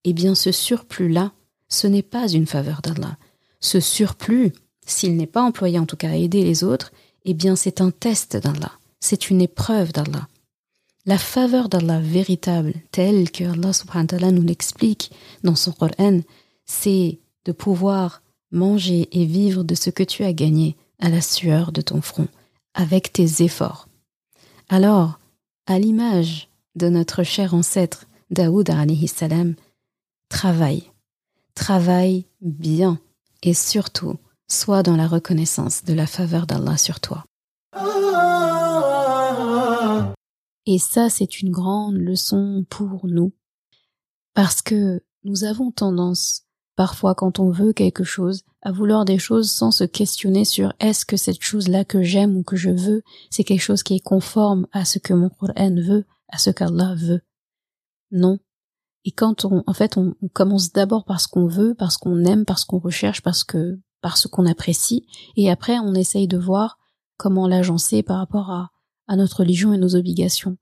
[0.05, 1.33] eh bien ce surplus-là,
[1.69, 3.17] ce n'est pas une faveur d'Allah.
[3.59, 4.53] Ce surplus,
[4.87, 6.93] s'il n'est pas employé en tout cas à aider les autres,
[7.25, 10.29] eh bien c'est un test d'Allah, c'est une épreuve d'Allah.
[11.05, 15.11] La faveur d'Allah véritable, telle que Allah subhanahu wa ta'ala nous l'explique
[15.43, 16.21] dans son Coran,
[16.65, 21.73] c'est de pouvoir manger et vivre de ce que tu as gagné à la sueur
[21.73, 22.29] de ton front,
[22.75, 23.89] avec tes efforts.
[24.69, 25.19] Alors,
[25.67, 28.71] à l'image de notre cher ancêtre Daoud
[29.07, 29.55] salam,
[30.29, 30.85] travaille,
[31.55, 33.01] travaille bien
[33.43, 37.25] et surtout, sois dans la reconnaissance de la faveur d'Allah sur toi.
[40.67, 43.33] Et ça, c'est une grande leçon pour nous,
[44.35, 46.47] parce que nous avons tendance
[46.81, 51.05] parfois quand on veut quelque chose, à vouloir des choses sans se questionner sur est-ce
[51.05, 54.67] que cette chose-là que j'aime ou que je veux, c'est quelque chose qui est conforme
[54.73, 57.21] à ce que mon Coran veut, à ce qu'Allah veut?
[58.11, 58.39] Non.
[59.05, 62.47] Et quand on, en fait, on, commence d'abord par ce qu'on veut, parce qu'on aime,
[62.47, 65.07] parce qu'on recherche, parce que, parce qu'on apprécie,
[65.37, 66.79] et après on essaye de voir
[67.19, 68.71] comment l'agencer par rapport à,
[69.07, 70.57] à notre religion et nos obligations.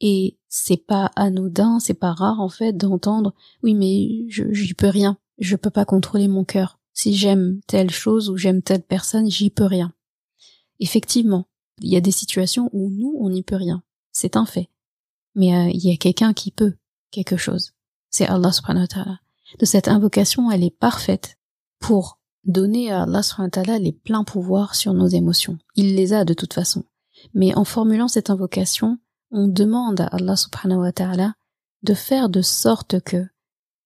[0.00, 4.88] Et c'est pas anodin, c'est pas rare en fait d'entendre oui mais je j'y peux
[4.88, 5.18] rien.
[5.38, 6.78] Je peux pas contrôler mon cœur.
[6.92, 9.92] Si j'aime telle chose ou j'aime telle personne, j'y peux rien.
[10.80, 11.46] Effectivement,
[11.80, 13.82] il y a des situations où nous, on n'y peut rien.
[14.12, 14.68] C'est un fait.
[15.34, 16.74] Mais euh, il y a quelqu'un qui peut
[17.10, 17.72] quelque chose.
[18.10, 19.20] C'est Allah subhanahu wa ta'ala.
[19.58, 21.38] De cette invocation, elle est parfaite
[21.78, 25.58] pour donner à Allah subhanahu wa ta'ala les pleins pouvoirs sur nos émotions.
[25.76, 26.84] Il les a de toute façon.
[27.34, 28.98] Mais en formulant cette invocation,
[29.30, 31.34] on demande à Allah subhanahu wa ta'ala
[31.82, 33.24] de faire de sorte que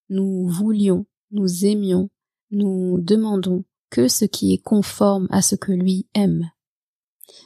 [0.08, 2.08] nous voulions nous aimions,
[2.50, 6.50] nous demandons que ce qui est conforme à ce que lui aime.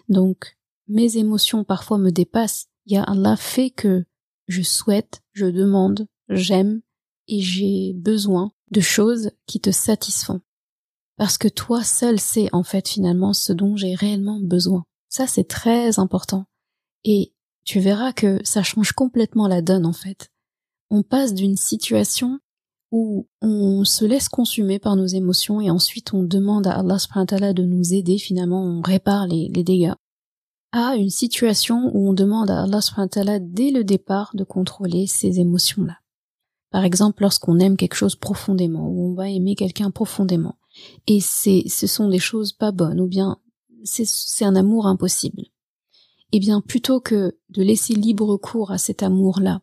[0.08, 0.56] Donc,
[0.88, 2.66] mes émotions parfois me dépassent.
[2.86, 4.04] Ya Allah fait que
[4.46, 6.82] je souhaite, je demande, j'aime
[7.26, 10.40] et j'ai besoin de choses qui te satisfont.
[11.16, 14.84] Parce que toi seul sais en fait finalement ce dont j'ai réellement besoin.
[15.08, 16.46] Ça c'est très important.
[17.04, 17.32] Et
[17.64, 20.30] tu verras que ça change complètement la donne en fait.
[20.90, 22.38] On passe d'une situation
[22.92, 27.54] où on se laisse consumer par nos émotions et ensuite on demande à Allah subhanahu
[27.54, 29.94] de nous aider, finalement on répare les, dégâts,
[30.72, 35.40] à une situation où on demande à Allah subhanahu dès le départ de contrôler ces
[35.40, 35.98] émotions-là.
[36.70, 40.56] Par exemple, lorsqu'on aime quelque chose profondément, ou on va aimer quelqu'un profondément,
[41.06, 43.38] et c'est, ce sont des choses pas bonnes, ou bien
[43.84, 45.44] c'est un amour impossible.
[46.32, 49.62] Eh bien, plutôt que de laisser libre cours à cet amour-là,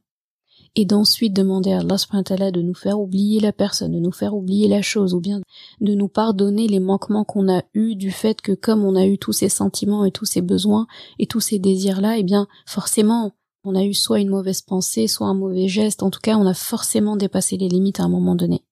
[0.75, 4.67] et d'ensuite demander à Allah de nous faire oublier la personne, de nous faire oublier
[4.67, 5.41] la chose, ou bien
[5.81, 9.17] de nous pardonner les manquements qu'on a eus du fait que comme on a eu
[9.17, 10.87] tous ces sentiments et tous ces besoins
[11.19, 15.27] et tous ces désirs-là, eh bien forcément on a eu soit une mauvaise pensée, soit
[15.27, 18.35] un mauvais geste, en tout cas on a forcément dépassé les limites à un moment
[18.35, 18.63] donné.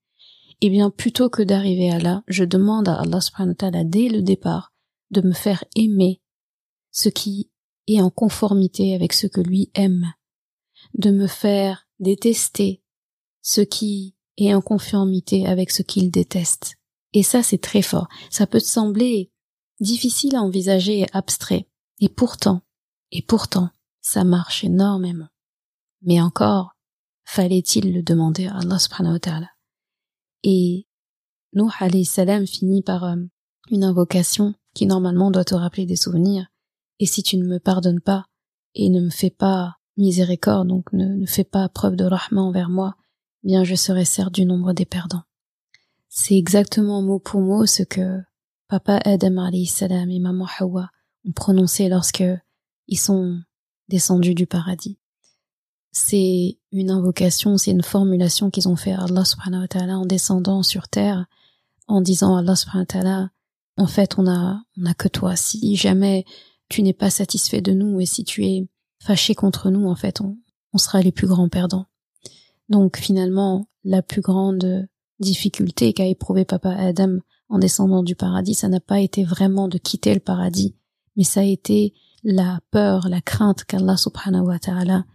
[0.62, 3.20] Eh bien plutôt que d'arriver à là, je demande à Allah
[3.86, 4.74] dès le départ
[5.12, 6.22] de me faire aimer
[6.91, 7.49] ce qui
[7.88, 10.14] est en conformité avec ce que lui aime,
[10.93, 12.84] de me faire détester
[13.41, 16.76] ce qui est en conformité avec ce qu'il déteste.
[17.14, 18.08] Et ça, c'est très fort.
[18.30, 19.32] Ça peut te sembler
[19.80, 21.68] difficile à envisager et abstrait.
[21.99, 22.62] Et pourtant,
[23.12, 23.70] et pourtant,
[24.02, 25.28] ça marche énormément.
[26.02, 26.76] Mais encore,
[27.26, 29.49] fallait-il le demander à Allah subhanahu wa ta'ala.
[30.43, 30.88] Et
[31.54, 33.18] Nuh alayhi salam finit par euh,
[33.70, 36.47] une invocation qui normalement doit te rappeler des souvenirs.
[36.99, 38.26] Et si tu ne me pardonnes pas
[38.74, 42.70] et ne me fais pas miséricorde, donc ne, ne fais pas preuve de rahma envers
[42.70, 42.96] moi,
[43.44, 45.24] bien je serai certes du nombre des perdants.
[46.10, 48.20] C'est exactement mot pour mot ce que
[48.68, 50.89] papa Adam salam et maman Hawa
[51.26, 52.24] ont prononcé lorsque
[52.88, 53.39] ils sont
[53.88, 54.98] descendus du paradis.
[55.92, 60.06] C'est une invocation, c'est une formulation qu'ils ont fait à Allah subhanahu wa ta'ala en
[60.06, 61.26] descendant sur terre,
[61.88, 63.30] en disant à Allah subhanahu wa ta'ala,
[63.78, 65.36] en fait, on a, on a que toi.
[65.36, 66.26] Si jamais
[66.70, 68.68] tu n'es pas satisfait de nous et si tu es
[69.02, 70.38] fâché contre nous, en fait, on,
[70.74, 71.88] on sera les plus grands perdants.
[72.70, 74.88] Donc finalement, la plus grande
[75.20, 79.78] difficulté qu'a éprouvé papa Adam en descendant du paradis, ça n'a pas été vraiment de
[79.78, 80.76] quitter le paradis,
[81.18, 81.93] mais ça a été
[82.24, 85.06] la peur, la crainte qu'Allah subhanahu wa ta'ala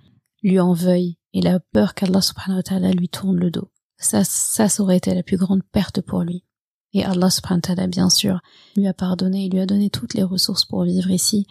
[0.42, 3.70] lui en veuille et la peur qu'Allah subhanahu wa ta'ala lui tourne le dos.
[3.98, 6.44] Ça, ça, ça aurait été la plus grande perte pour lui.
[6.92, 8.40] Et Allah subhanahu wa ta'ala, bien sûr,
[8.76, 11.46] lui a pardonné, il lui a donné toutes les ressources pour vivre ici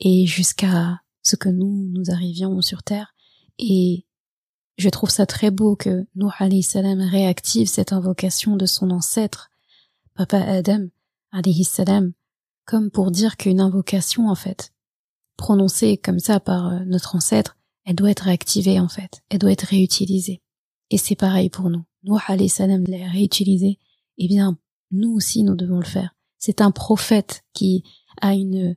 [0.00, 3.14] et jusqu'à ce que nous, nous arrivions sur terre.
[3.58, 4.06] Et
[4.78, 9.50] je trouve ça très beau que Nuh alayhi salam réactive cette invocation de son ancêtre,
[10.14, 10.86] Papa Adam
[11.32, 12.12] alayhi salam,
[12.64, 14.72] comme pour dire qu'une invocation, en fait,
[15.36, 19.22] prononcée comme ça par euh, notre ancêtre, elle doit être réactivée, en fait.
[19.28, 20.42] Elle doit être réutilisée.
[20.90, 21.84] Et c'est pareil pour nous.
[22.04, 23.78] Nuh alayhi salam l'a réutilisée.
[24.18, 24.58] Eh bien,
[24.92, 26.14] nous aussi, nous devons le faire.
[26.38, 27.82] C'est un prophète qui
[28.20, 28.76] a une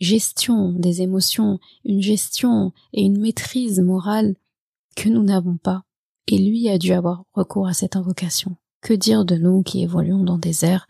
[0.00, 4.36] gestion des émotions, une gestion et une maîtrise morale
[4.96, 5.84] que nous n'avons pas,
[6.26, 8.56] et lui a dû avoir recours à cette invocation.
[8.80, 10.86] Que dire de nous qui évoluons dans des airs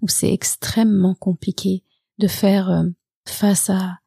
[0.00, 1.82] où c'est extrêmement compliqué
[2.18, 2.84] de faire euh,
[3.26, 3.98] face à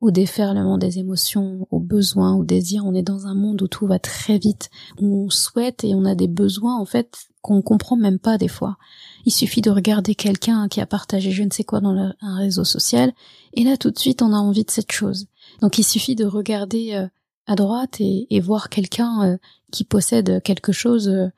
[0.00, 2.84] au déferlement des émotions, aux besoins, aux désirs?
[2.84, 4.68] On est dans un monde où tout va très vite,
[5.00, 8.48] où on souhaite et on a des besoins en fait qu'on comprend même pas des
[8.48, 8.78] fois.
[9.24, 12.64] Il suffit de regarder quelqu'un qui a partagé je ne sais quoi dans un réseau
[12.64, 13.12] social
[13.52, 15.26] et là tout de suite on a envie de cette chose.
[15.60, 17.08] Donc il suffit de regarder euh,
[17.46, 19.36] à droite et, voir quelqu'un euh,
[19.72, 21.28] qui possède quelque chose, euh,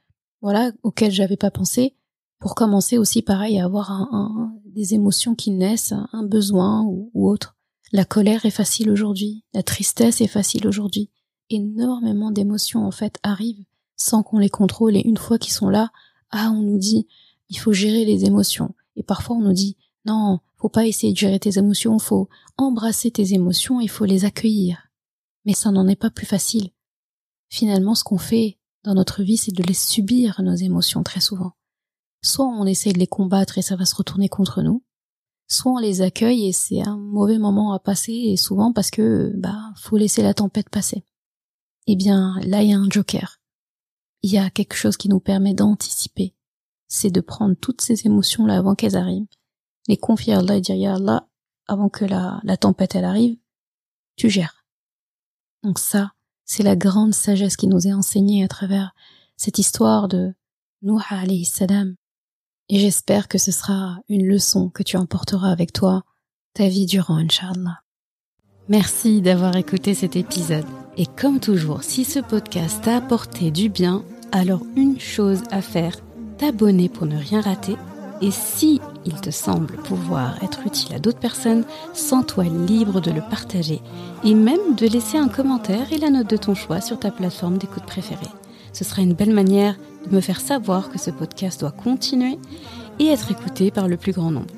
[0.43, 1.95] voilà, auquel j'avais pas pensé,
[2.39, 4.11] pour commencer aussi pareil à avoir
[4.67, 7.57] des émotions qui naissent, un besoin ou, autre.
[7.93, 11.09] La colère est facile aujourd'hui, la tristesse est facile aujourd'hui.
[11.49, 13.65] Énormément d'émotions en fait arrivent
[13.97, 15.91] sans qu'on les contrôle et une fois qu'ils sont là,
[16.31, 17.07] ah on nous dit
[17.49, 21.19] il faut gérer les émotions et parfois on nous dit non, faut pas essayer de
[21.19, 24.85] gérer tes émotions, faut embrasser tes émotions, il faut les accueillir
[25.45, 26.71] mais ça n'en est pas plus facile.
[27.49, 31.53] Finalement, ce qu'on fait dans notre vie, c'est de les subir, nos émotions, très souvent.
[32.23, 34.83] Soit on essaie de les combattre et ça va se retourner contre nous,
[35.47, 39.33] soit on les accueille et c'est un mauvais moment à passer, et souvent parce que,
[39.37, 41.05] bah, faut laisser la tempête passer.
[41.87, 43.41] Eh bien, là, il y a un joker.
[44.25, 46.35] Il y a quelque chose qui nous permet d'anticiper.
[46.89, 49.27] C'est de prendre toutes ces émotions-là avant qu'elles arrivent,
[49.87, 51.29] les confier à Allah et dire, ya Allah,
[51.67, 53.37] avant que la, la tempête, elle arrive,
[54.17, 54.65] tu gères
[55.65, 56.13] donc ça,
[56.45, 58.95] c'est la grande sagesse qui nous est enseignée à travers
[59.37, 60.35] cette histoire de
[60.83, 61.97] Nuh alayhi salam.
[62.69, 66.05] Et j'espère que ce sera une leçon que tu emporteras avec toi
[66.53, 67.81] ta vie durant, Inch'Allah.
[68.69, 70.67] Merci d'avoir écouté cet épisode.
[70.99, 74.05] Et comme toujours, si ce podcast t'a apporté du bien,
[74.35, 75.95] alors une chose à faire,
[76.39, 77.77] t'abonner pour ne rien rater.
[78.21, 83.21] Et si il te semble pouvoir être utile à d'autres personnes, sens-toi libre de le
[83.21, 83.81] partager
[84.25, 87.59] et même de laisser un commentaire et la note de ton choix sur ta plateforme
[87.59, 88.27] d'écoute préférée.
[88.73, 89.77] Ce sera une belle manière
[90.11, 92.39] de me faire savoir que ce podcast doit continuer
[92.99, 94.53] et être écouté par le plus grand nombre.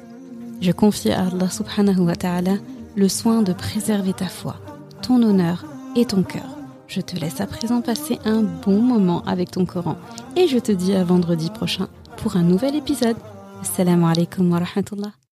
[0.63, 2.55] Je confie à Allah subhanahu wa ta'ala
[2.97, 4.57] le soin de préserver ta foi,
[5.03, 5.67] ton honneur
[5.97, 6.56] et ton cœur.
[6.89, 9.97] Je te laisse à présent passer un bon moment avec ton Coran
[10.37, 13.17] et je te dis à vendredi prochain pour un nouvel épisode.
[13.61, 15.17] Assalamu alaikum wa rahmatullah.